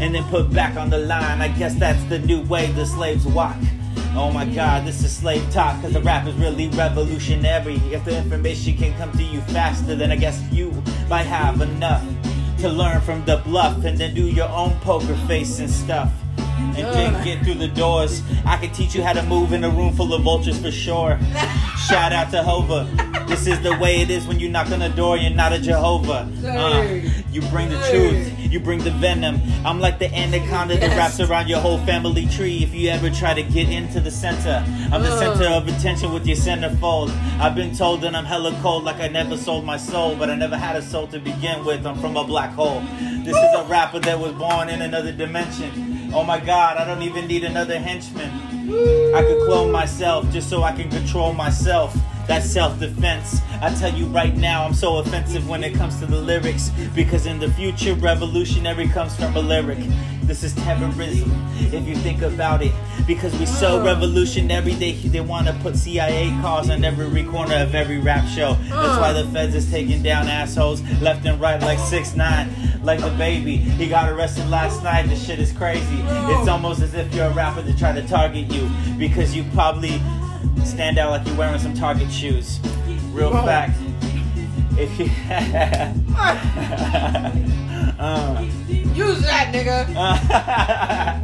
and 0.00 0.14
then 0.14 0.22
put 0.24 0.52
back 0.52 0.76
on 0.76 0.90
the 0.90 0.98
line. 0.98 1.40
I 1.40 1.48
guess 1.48 1.74
that's 1.74 2.02
the 2.04 2.20
new 2.20 2.42
way 2.42 2.70
the 2.72 2.86
slaves 2.86 3.26
walk. 3.26 3.56
Oh 4.14 4.30
my 4.30 4.44
god, 4.44 4.86
this 4.86 5.02
is 5.02 5.14
slave 5.14 5.42
talk, 5.50 5.82
cause 5.82 5.92
the 5.92 6.00
rap 6.00 6.26
is 6.26 6.34
really 6.36 6.68
revolutionary. 6.68 7.76
If 7.92 8.04
the 8.04 8.16
information 8.16 8.76
can 8.76 8.96
come 8.96 9.12
to 9.12 9.22
you 9.22 9.40
faster, 9.42 9.96
then 9.96 10.12
I 10.12 10.16
guess 10.16 10.40
you 10.52 10.70
might 11.10 11.26
have 11.26 11.60
enough 11.60 12.04
to 12.60 12.68
learn 12.68 13.00
from 13.00 13.24
the 13.24 13.38
bluff 13.38 13.84
and 13.84 13.98
then 13.98 14.14
do 14.14 14.26
your 14.26 14.48
own 14.48 14.78
poker 14.80 15.16
face 15.26 15.58
and 15.58 15.68
stuff. 15.68 16.12
And 16.56 17.16
Ugh. 17.16 17.24
get 17.24 17.44
through 17.44 17.54
the 17.54 17.68
doors. 17.68 18.22
I 18.44 18.56
can 18.56 18.72
teach 18.72 18.94
you 18.94 19.02
how 19.02 19.12
to 19.12 19.22
move 19.22 19.52
in 19.52 19.64
a 19.64 19.70
room 19.70 19.94
full 19.94 20.12
of 20.14 20.22
vultures 20.22 20.60
for 20.60 20.70
sure. 20.70 21.18
Shout 21.88 22.12
out 22.12 22.30
to 22.32 22.42
Hova. 22.42 22.88
This 23.26 23.46
is 23.46 23.60
the 23.60 23.76
way 23.76 24.00
it 24.00 24.10
is 24.10 24.26
when 24.26 24.38
you 24.38 24.48
knock 24.48 24.70
on 24.70 24.78
the 24.78 24.88
door, 24.88 25.16
you're 25.16 25.30
not 25.30 25.52
a 25.52 25.58
Jehovah. 25.58 26.30
Uh, 26.44 27.00
you 27.30 27.40
bring 27.50 27.68
the 27.68 27.78
truth, 27.90 28.52
you 28.52 28.60
bring 28.60 28.78
the 28.78 28.92
venom. 28.92 29.40
I'm 29.64 29.80
like 29.80 29.98
the 29.98 30.12
anaconda 30.14 30.78
that 30.78 30.96
wraps 30.96 31.20
around 31.20 31.48
your 31.48 31.60
whole 31.60 31.78
family 31.78 32.26
tree. 32.26 32.62
If 32.62 32.72
you 32.72 32.88
ever 32.88 33.10
try 33.10 33.34
to 33.34 33.42
get 33.42 33.68
into 33.68 34.00
the 34.00 34.10
center, 34.10 34.64
I'm 34.92 35.02
the 35.02 35.18
center 35.18 35.46
of 35.46 35.66
attention 35.68 36.12
with 36.12 36.26
your 36.26 36.36
centerfold. 36.36 37.10
I've 37.40 37.54
been 37.54 37.74
told 37.74 38.00
that 38.02 38.14
I'm 38.14 38.24
hella 38.24 38.56
cold, 38.62 38.84
like 38.84 39.00
I 39.00 39.08
never 39.08 39.36
sold 39.36 39.64
my 39.64 39.76
soul, 39.76 40.16
but 40.16 40.30
I 40.30 40.34
never 40.34 40.56
had 40.56 40.76
a 40.76 40.82
soul 40.82 41.06
to 41.08 41.18
begin 41.18 41.64
with. 41.64 41.84
I'm 41.86 41.98
from 41.98 42.16
a 42.16 42.24
black 42.24 42.50
hole. 42.52 42.80
This 43.24 43.36
is 43.36 43.54
a 43.56 43.64
rapper 43.68 43.98
that 44.00 44.18
was 44.18 44.32
born 44.32 44.68
in 44.68 44.82
another 44.82 45.12
dimension. 45.12 45.85
Oh 46.12 46.24
my 46.24 46.38
god, 46.40 46.76
I 46.76 46.84
don't 46.84 47.02
even 47.02 47.26
need 47.26 47.44
another 47.44 47.78
henchman. 47.78 48.30
I 49.14 49.22
could 49.22 49.46
clone 49.46 49.70
myself 49.70 50.30
just 50.30 50.48
so 50.48 50.62
I 50.62 50.72
can 50.72 50.90
control 50.90 51.32
myself. 51.32 51.96
That's 52.26 52.50
self 52.50 52.78
defense. 52.80 53.40
I 53.60 53.72
tell 53.74 53.92
you 53.94 54.06
right 54.06 54.36
now, 54.36 54.64
I'm 54.64 54.74
so 54.74 54.96
offensive 54.96 55.48
when 55.48 55.62
it 55.62 55.74
comes 55.74 55.98
to 56.00 56.06
the 56.06 56.20
lyrics. 56.20 56.70
Because 56.94 57.26
in 57.26 57.38
the 57.38 57.50
future, 57.52 57.94
revolutionary 57.94 58.88
comes 58.88 59.14
from 59.14 59.36
a 59.36 59.40
lyric. 59.40 59.78
This 60.26 60.42
is 60.42 60.54
terrorism, 60.56 61.30
if 61.72 61.86
you 61.86 61.94
think 61.94 62.22
about 62.22 62.60
it. 62.60 62.72
Because 63.06 63.36
we 63.38 63.46
so 63.46 63.78
Ugh. 63.78 63.86
revolutionary, 63.86 64.74
they, 64.74 64.92
they 64.92 65.20
want 65.20 65.46
to 65.46 65.52
put 65.62 65.76
CIA 65.76 66.30
cars 66.42 66.68
on 66.68 66.84
every 66.84 67.22
corner 67.24 67.54
of 67.54 67.76
every 67.76 67.98
rap 67.98 68.26
show. 68.26 68.54
That's 68.54 69.00
why 69.00 69.10
uh. 69.10 69.22
the 69.22 69.28
feds 69.30 69.54
is 69.54 69.70
taking 69.70 70.02
down 70.02 70.26
assholes 70.26 70.82
left 71.00 71.24
and 71.26 71.40
right 71.40 71.60
like 71.62 71.78
6 71.78 72.16
9 72.16 72.82
Like 72.82 73.00
the 73.00 73.10
baby, 73.10 73.56
he 73.56 73.88
got 73.88 74.10
arrested 74.10 74.48
last 74.48 74.82
night. 74.82 75.08
This 75.08 75.24
shit 75.24 75.38
is 75.38 75.52
crazy. 75.52 76.02
It's 76.02 76.48
almost 76.48 76.82
as 76.82 76.94
if 76.94 77.14
you're 77.14 77.26
a 77.26 77.34
rapper 77.34 77.62
to 77.62 77.76
try 77.78 77.92
to 77.92 78.06
target 78.08 78.52
you 78.52 78.68
because 78.98 79.34
you 79.36 79.44
probably 79.54 80.00
stand 80.64 80.98
out 80.98 81.10
like 81.10 81.26
you're 81.26 81.36
wearing 81.36 81.60
some 81.60 81.74
Target 81.74 82.10
shoes. 82.10 82.58
Real 83.12 83.32
Whoa. 83.32 83.44
fact. 83.44 83.78
If 84.78 84.98
you. 84.98 85.08
Ah. 86.18 87.62
uh, 87.98 88.44
Use 88.68 89.20
that, 89.22 89.52
nigga. 89.54 89.86
uh, 89.96 91.20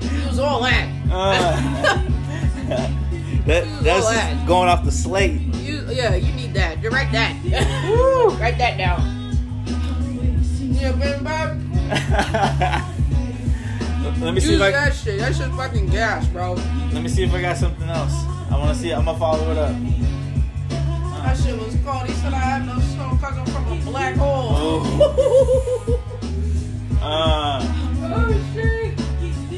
Use 0.26 0.38
all 0.38 0.62
that. 0.62 0.88
that, 3.46 3.66
Use 3.66 3.80
that's 3.82 4.06
all 4.06 4.12
that. 4.12 4.46
going 4.46 4.68
off 4.68 4.84
the 4.84 4.92
slate. 4.92 5.40
You, 5.56 5.84
yeah, 5.90 6.14
you 6.14 6.32
need 6.34 6.54
that. 6.54 6.80
You 6.82 6.90
write 6.90 7.10
that. 7.12 7.34
Write 8.40 8.58
that 8.58 8.76
down. 8.78 9.16
Yeah, 10.60 10.92
man, 10.94 11.24
let 14.20 14.34
me 14.34 14.40
see 14.40 14.50
Use 14.52 14.60
if 14.60 14.62
I 14.62 14.70
that 14.70 14.94
shit. 14.94 15.18
That 15.18 15.34
shit's 15.34 15.56
fucking 15.56 15.88
gas, 15.88 16.26
bro. 16.28 16.52
let 16.92 17.02
me 17.02 17.08
see 17.08 17.24
if 17.24 17.32
I 17.34 17.40
got 17.40 17.56
something 17.56 17.88
else. 17.88 18.12
I 18.50 18.56
want 18.58 18.76
to 18.76 18.82
see. 18.82 18.92
I'm 18.92 19.04
gonna 19.04 19.18
follow 19.18 19.50
it 19.50 19.58
up. 19.58 19.74
That 20.68 21.36
shit 21.36 21.58
was 21.58 21.76
cold. 21.84 22.06
He 22.06 22.12
said 22.14 22.32
I 22.32 22.38
have 22.38 22.64
no 22.66 22.78
black 23.90 24.16
hole. 24.16 24.48
Oh. 24.52 26.00
Uh, 27.00 27.60
oh 27.62 28.50
shit. 28.52 28.92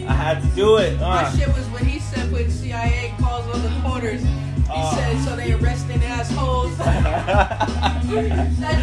I 0.07 0.13
had 0.13 0.43
to 0.43 0.49
do 0.49 0.77
it. 0.77 1.01
My 1.01 1.25
Uh. 1.25 1.31
shit 1.37 1.49
was 1.49 1.65
when 1.71 1.87
he 1.87 1.99
said 1.99 2.31
when 2.31 2.51
CIA 2.51 3.15
calls 3.19 3.47
on 3.55 3.63
the 3.63 3.71
corners. 3.83 4.21
He 4.23 4.29
Oh. 4.71 4.93
said 4.95 5.19
so 5.25 5.37
they 5.37 5.53
arresting 5.55 6.05
assholes. 6.05 6.77
that 6.79 7.67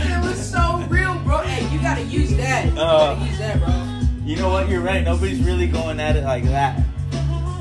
shit 0.08 0.20
was 0.28 0.50
so 0.50 0.84
real, 0.90 1.14
bro. 1.24 1.38
Hey, 1.44 1.68
you 1.72 1.80
gotta 1.82 2.02
use 2.02 2.36
that. 2.38 2.66
You 2.66 2.72
Uh. 2.82 3.14
gotta 3.16 3.26
use 3.30 3.38
that, 3.38 3.60
bro. 3.60 3.74
you 4.26 4.36
know 4.38 4.50
what? 4.50 4.70
You're 4.70 4.82
right. 4.82 5.04
Nobody's 5.04 5.40
really 5.40 5.68
going 5.68 6.00
at 6.00 6.16
it 6.16 6.24
like 6.24 6.44
that. 6.46 6.82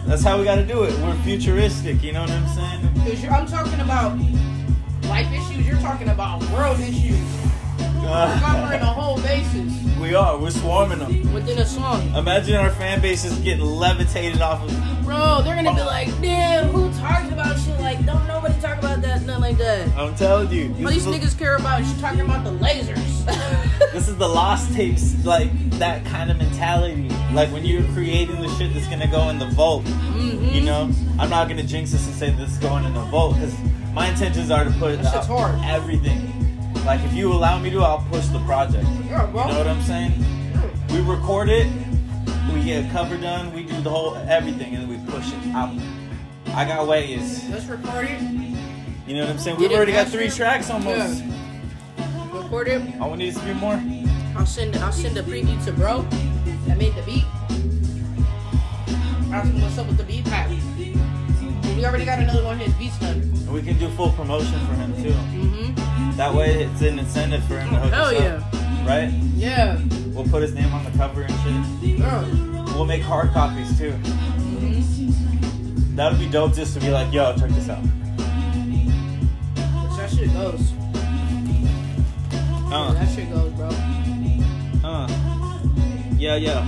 That's 0.06 0.22
how 0.24 0.38
we 0.38 0.44
got 0.44 0.54
to 0.56 0.64
do 0.66 0.84
it. 0.84 0.98
We're 1.00 1.14
futuristic. 1.24 2.02
You 2.02 2.12
know 2.14 2.22
what 2.22 2.30
I'm 2.30 2.48
saying? 2.48 2.80
Because 3.04 3.24
I'm 3.28 3.46
talking 3.46 3.80
about 3.80 4.16
life 5.08 5.30
issues. 5.32 5.66
You're 5.66 5.80
talking 5.80 6.08
about 6.08 6.42
world 6.50 6.80
issues. 6.80 7.20
We're 8.06 8.40
covering 8.40 8.80
a 8.80 8.86
whole 8.86 9.20
basis 9.20 9.86
we 10.00 10.14
are. 10.14 10.38
We're 10.38 10.50
swarming 10.50 10.98
them. 11.00 11.32
within 11.32 11.58
a 11.58 11.66
song. 11.66 12.14
Imagine 12.14 12.54
our 12.56 12.70
fan 12.70 13.00
base 13.00 13.24
is 13.24 13.38
getting 13.40 13.64
levitated 13.64 14.40
off 14.40 14.62
of. 14.62 15.04
Bro, 15.04 15.42
they're 15.42 15.56
gonna 15.56 15.74
be 15.74 15.82
like, 15.82 16.08
damn, 16.20 16.68
who 16.68 16.92
talks 17.00 17.28
about 17.28 17.58
shit 17.58 17.78
like? 17.80 18.04
Don't 18.04 18.26
nobody 18.26 18.54
talk 18.60 18.78
about 18.78 19.02
that, 19.02 19.22
nothing 19.22 19.40
like 19.40 19.58
that. 19.58 19.88
I'm 19.96 20.14
telling 20.14 20.50
you. 20.50 20.68
All 20.84 20.90
these 20.90 21.04
the, 21.04 21.12
niggas 21.12 21.38
care 21.38 21.56
about 21.56 21.80
is 21.80 22.00
talking 22.00 22.20
about 22.20 22.44
the 22.44 22.50
lasers. 22.50 23.24
this 23.92 24.08
is 24.08 24.16
the 24.16 24.28
lost 24.28 24.72
tapes, 24.74 25.24
like 25.24 25.50
that 25.70 26.04
kind 26.06 26.30
of 26.30 26.36
mentality. 26.36 27.08
Like 27.32 27.50
when 27.50 27.64
you're 27.64 27.84
creating 27.92 28.40
the 28.40 28.48
shit 28.56 28.74
that's 28.74 28.88
gonna 28.88 29.10
go 29.10 29.28
in 29.30 29.38
the 29.38 29.46
vault. 29.46 29.84
Mhm. 29.84 30.52
You 30.52 30.60
know, 30.62 30.90
I'm 31.18 31.30
not 31.30 31.48
gonna 31.48 31.62
jinx 31.62 31.92
this 31.92 32.06
and 32.06 32.14
say 32.14 32.30
this 32.30 32.52
is 32.52 32.58
going 32.58 32.84
in 32.84 32.94
the 32.94 33.02
vault 33.02 33.34
because 33.34 33.54
my 33.92 34.08
intentions 34.08 34.50
are 34.50 34.64
to 34.64 34.70
put 34.72 34.98
out 35.04 35.26
hard. 35.26 35.58
everything. 35.64 36.35
Like 36.86 37.02
if 37.02 37.12
you 37.14 37.32
allow 37.32 37.58
me 37.58 37.68
to, 37.70 37.80
I'll 37.82 38.06
push 38.12 38.26
the 38.26 38.38
project. 38.44 38.86
Yeah, 39.06 39.26
You 39.26 39.34
know 39.34 39.58
what 39.58 39.66
I'm 39.66 39.82
saying? 39.82 40.12
We 40.90 41.00
record 41.00 41.48
it, 41.48 41.66
we 42.54 42.62
get 42.62 42.84
a 42.84 42.92
cover 42.92 43.16
done, 43.16 43.52
we 43.52 43.64
do 43.64 43.80
the 43.80 43.90
whole 43.90 44.14
everything, 44.14 44.76
and 44.76 44.88
then 44.88 44.88
we 44.88 45.12
push 45.12 45.32
it 45.32 45.46
out. 45.52 45.74
I 46.54 46.64
got 46.64 46.86
ways. 46.86 47.44
Let's 47.50 47.64
record 47.66 48.06
it. 48.08 48.22
You 49.08 49.16
know 49.16 49.22
what 49.22 49.30
I'm 49.30 49.38
saying? 49.38 49.56
We've 49.58 49.72
already 49.72 49.92
got 49.92 50.06
three 50.06 50.30
tracks 50.30 50.70
almost. 50.70 51.24
Record 52.32 52.68
it. 52.68 53.00
All 53.00 53.10
we 53.10 53.16
need 53.16 53.28
is 53.30 53.38
three 53.38 53.54
more. 53.54 53.82
I'll 54.36 54.46
send 54.46 54.76
I'll 54.76 54.92
send 54.92 55.16
a 55.16 55.24
preview 55.24 55.62
to 55.64 55.72
bro 55.72 56.02
that 56.66 56.78
made 56.78 56.94
the 56.94 57.02
beat. 57.02 57.24
Ask 59.34 59.50
him 59.50 59.60
what's 59.60 59.76
up 59.76 59.88
with 59.88 59.96
the 59.96 60.04
beat 60.04 60.24
pack. 60.26 60.48
We 60.48 61.84
already 61.84 62.04
got 62.04 62.20
another 62.20 62.44
one 62.44 62.60
of 62.60 62.66
his 62.66 62.74
beats 62.74 62.98
done. 63.00 63.22
And 63.22 63.52
we 63.52 63.60
can 63.60 63.76
do 63.76 63.88
full 63.90 64.12
promotion 64.12 64.58
for 64.66 64.74
him 64.74 64.94
too. 65.02 65.10
Mm-hmm. 65.10 65.85
That 66.16 66.34
way 66.34 66.64
it's 66.64 66.80
an 66.82 66.98
incentive 66.98 67.44
for 67.44 67.58
him 67.58 67.70
to 67.70 67.76
hook 67.80 67.92
Hell 67.92 68.04
us 68.06 68.12
yeah. 68.14 68.36
up. 68.36 68.52
Right? 68.88 69.10
Yeah. 69.36 69.78
We'll 70.14 70.24
put 70.28 70.42
his 70.42 70.54
name 70.54 70.72
on 70.72 70.84
the 70.84 70.90
cover 70.96 71.22
and 71.22 71.34
shit. 71.82 71.98
Yeah. 71.98 72.24
We'll 72.74 72.86
make 72.86 73.02
hard 73.02 73.32
copies 73.32 73.76
too. 73.78 73.92
That 75.96 76.12
would 76.12 76.20
be 76.20 76.28
dope 76.28 76.54
just 76.54 76.74
to 76.74 76.80
be 76.80 76.90
like, 76.90 77.12
yo, 77.12 77.34
check 77.36 77.50
this 77.50 77.68
out. 77.68 77.82
Which 77.82 77.90
That 79.98 80.10
shit 80.10 80.32
goes. 80.32 80.72
Uh, 82.72 82.92
That 82.94 83.08
shit 83.14 83.28
goes, 83.30 83.52
bro. 83.52 83.68
uh. 84.84 85.08
Yeah, 86.18 86.36
yeah. 86.36 86.64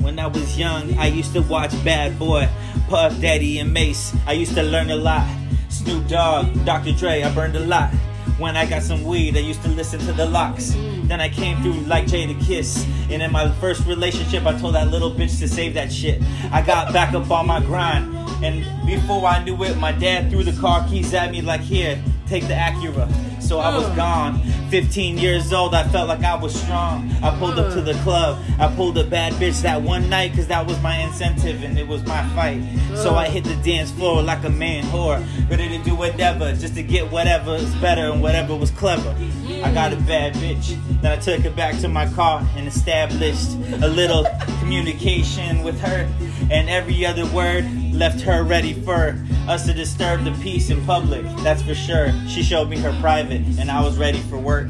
When 0.00 0.18
I 0.18 0.26
was 0.26 0.58
young, 0.58 0.96
I 0.98 1.06
used 1.06 1.32
to 1.34 1.42
watch 1.42 1.72
Bad 1.84 2.18
Boy, 2.18 2.48
Puff 2.88 3.20
Daddy, 3.20 3.58
and 3.58 3.72
Mase. 3.72 4.14
I 4.26 4.32
used 4.32 4.54
to 4.54 4.62
learn 4.62 4.90
a 4.90 4.96
lot. 4.96 5.26
Snoop 5.68 6.06
Dogg, 6.08 6.64
Dr. 6.64 6.92
Dre, 6.92 7.22
I 7.22 7.32
burned 7.34 7.56
a 7.56 7.60
lot. 7.60 7.90
When 8.38 8.56
I 8.56 8.66
got 8.66 8.82
some 8.82 9.02
weed, 9.04 9.36
I 9.36 9.40
used 9.40 9.62
to 9.62 9.68
listen 9.68 9.98
to 10.00 10.12
the 10.12 10.26
LOX. 10.26 10.72
Then 11.04 11.20
I 11.20 11.28
came 11.28 11.62
through 11.62 11.80
like 11.86 12.06
Jadakiss. 12.06 12.86
And 13.10 13.22
in 13.22 13.32
my 13.32 13.50
first 13.52 13.86
relationship, 13.86 14.44
I 14.44 14.58
told 14.58 14.74
that 14.74 14.88
little 14.88 15.10
bitch 15.10 15.38
to 15.40 15.48
save 15.48 15.74
that 15.74 15.90
shit. 15.92 16.22
I 16.52 16.60
got 16.62 16.92
back 16.92 17.14
up 17.14 17.30
on 17.30 17.46
my 17.46 17.60
grind. 17.60 18.14
And 18.44 18.64
before 18.86 19.24
I 19.26 19.42
knew 19.42 19.62
it, 19.64 19.78
my 19.78 19.92
dad 19.92 20.30
threw 20.30 20.42
the 20.44 20.52
car 20.60 20.86
keys 20.88 21.14
at 21.14 21.30
me 21.30 21.40
like, 21.40 21.62
here, 21.62 21.98
take 22.26 22.42
the 22.46 22.54
Acura. 22.54 23.08
So 23.42 23.58
I 23.60 23.74
was 23.74 23.84
Uh. 23.86 23.94
gone. 23.94 24.40
15 24.70 25.18
years 25.18 25.52
old, 25.52 25.74
I 25.74 25.84
felt 25.88 26.08
like 26.08 26.22
I 26.22 26.34
was 26.34 26.54
strong. 26.60 27.10
I 27.22 27.36
pulled 27.38 27.58
up 27.58 27.72
to 27.74 27.80
the 27.80 27.94
club. 28.02 28.42
I 28.58 28.72
pulled 28.74 28.98
a 28.98 29.04
bad 29.04 29.32
bitch 29.34 29.62
that 29.62 29.80
one 29.80 30.08
night 30.08 30.32
because 30.32 30.48
that 30.48 30.66
was 30.66 30.80
my 30.82 30.96
incentive 30.98 31.62
and 31.62 31.78
it 31.78 31.86
was 31.86 32.04
my 32.06 32.26
fight. 32.30 32.62
So 32.94 33.14
I 33.14 33.28
hit 33.28 33.44
the 33.44 33.56
dance 33.56 33.90
floor 33.90 34.22
like 34.22 34.44
a 34.44 34.50
man 34.50 34.84
whore, 34.84 35.24
ready 35.50 35.68
to 35.76 35.84
do 35.84 35.94
whatever 35.94 36.52
just 36.54 36.74
to 36.74 36.82
get 36.82 37.10
whatever 37.10 37.54
is 37.54 37.74
better 37.76 38.10
and 38.10 38.20
whatever 38.20 38.54
was 38.54 38.70
clever. 38.70 39.14
I 39.62 39.72
got 39.72 39.92
a 39.92 39.96
bad 39.96 40.34
bitch. 40.34 40.76
Then 41.00 41.12
I 41.12 41.16
took 41.16 41.40
her 41.40 41.50
back 41.50 41.78
to 41.80 41.88
my 41.88 42.06
car 42.12 42.46
and 42.56 42.66
established 42.66 43.52
a 43.82 43.88
little 43.88 44.26
communication 44.66 45.62
with 45.62 45.78
her. 45.78 46.12
And 46.50 46.68
every 46.68 47.06
other 47.06 47.24
word 47.26 47.64
left 47.92 48.20
her 48.22 48.42
ready 48.42 48.74
for 48.74 49.16
us 49.46 49.64
to 49.66 49.72
disturb 49.72 50.24
the 50.24 50.32
peace 50.42 50.70
in 50.70 50.84
public. 50.84 51.24
That's 51.38 51.62
for 51.62 51.74
sure. 51.74 52.12
She 52.26 52.42
showed 52.42 52.68
me 52.68 52.76
her 52.78 52.92
private 53.00 53.42
and 53.60 53.70
I 53.70 53.80
was 53.80 53.96
ready 53.96 54.18
for 54.22 54.38
work. 54.38 54.66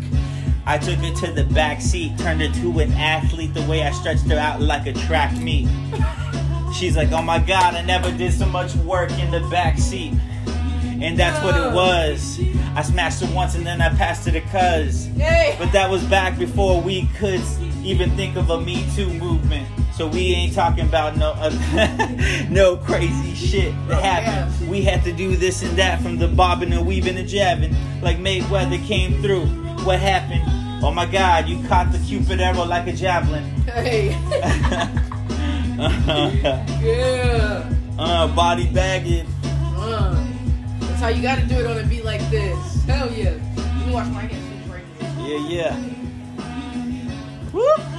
I 0.66 0.76
took 0.76 0.96
her 0.96 1.14
to 1.26 1.32
the 1.32 1.44
back 1.44 1.80
seat, 1.80 2.18
turned 2.18 2.42
her 2.42 2.52
to 2.61 2.78
an 2.80 2.92
athlete 2.92 3.54
the 3.54 3.62
way 3.62 3.85
I 3.85 3.90
stretched 3.92 4.28
her 4.28 4.37
out 4.37 4.61
like 4.61 4.87
a 4.87 4.92
track 4.92 5.35
meet. 5.38 5.66
She's 6.74 6.94
like, 6.94 7.11
oh 7.12 7.22
my 7.22 7.38
god, 7.38 7.74
I 7.74 7.80
never 7.80 8.12
did 8.12 8.35
so 8.35 8.44
much 8.44 8.74
work 8.76 9.11
in 9.12 9.30
the 9.30 9.40
back 9.48 9.78
seat. 9.78 10.12
And 11.00 11.18
that's 11.18 11.42
what 11.42 11.56
it 11.56 11.72
was. 11.72 12.38
I 12.74 12.82
smashed 12.82 13.22
her 13.22 13.35
once 13.35 13.54
and 13.54 13.64
then 13.64 13.80
I 13.80 13.88
passed 13.96 14.26
her 14.26 14.32
to 14.32 14.40
cuz. 14.42 15.09
But 15.59 15.72
that 15.72 15.90
was 15.90 16.04
back 16.04 16.38
before 16.38 16.82
we 16.82 17.06
could 17.16 17.40
even 17.82 18.11
think 18.11 18.37
of 18.37 18.50
a 18.50 18.61
Me 18.61 18.87
Too 18.94 19.09
movement. 19.14 19.66
So 19.96 20.06
we 20.06 20.35
ain't 20.35 20.52
talking 20.52 20.85
about 20.87 21.16
no 21.16 21.32
no 22.50 22.76
crazy 22.76 23.35
shit 23.35 23.74
that 23.88 24.02
happened. 24.02 24.68
We 24.68 24.82
had 24.82 25.02
to 25.04 25.12
do 25.12 25.37
this 25.37 25.62
and 25.62 25.74
that 25.78 26.02
from 26.02 26.18
the 26.18 26.28
bobbing 26.28 26.70
and 26.74 26.87
weaving 26.87 27.16
and 27.16 27.26
jabbing. 27.26 27.74
Like 28.02 28.18
Mayweather 28.18 28.85
came 28.87 29.22
through. 29.22 29.46
What 29.87 29.98
happened? 29.98 30.42
Oh 30.85 30.90
my 30.90 31.06
god, 31.06 31.48
you 31.48 31.66
caught 31.66 31.92
the 31.92 31.98
cupid 32.00 32.42
arrow 32.42 32.64
like 32.66 32.87
a 32.87 32.92
javelin. 32.92 33.42
Hey. 33.64 34.09
yeah. 36.82 37.72
uh, 37.98 38.37
body 38.37 38.66
bagging. 38.66 39.26
Uh, 39.44 40.26
that's 40.80 41.00
how 41.00 41.09
you 41.09 41.22
gotta 41.22 41.46
do 41.46 41.54
it 41.54 41.66
on 41.66 41.78
a 41.78 41.85
beat 41.87 42.04
like 42.04 42.20
this. 42.28 42.85
Hell 42.85 43.11
yeah. 43.11 43.32
You 43.87 43.94
wash 43.94 44.09
my 44.09 44.20
hands. 44.20 44.68
right. 44.68 44.85
Yeah, 45.20 45.48
yeah. 45.48 45.74
Woo! 47.54 47.95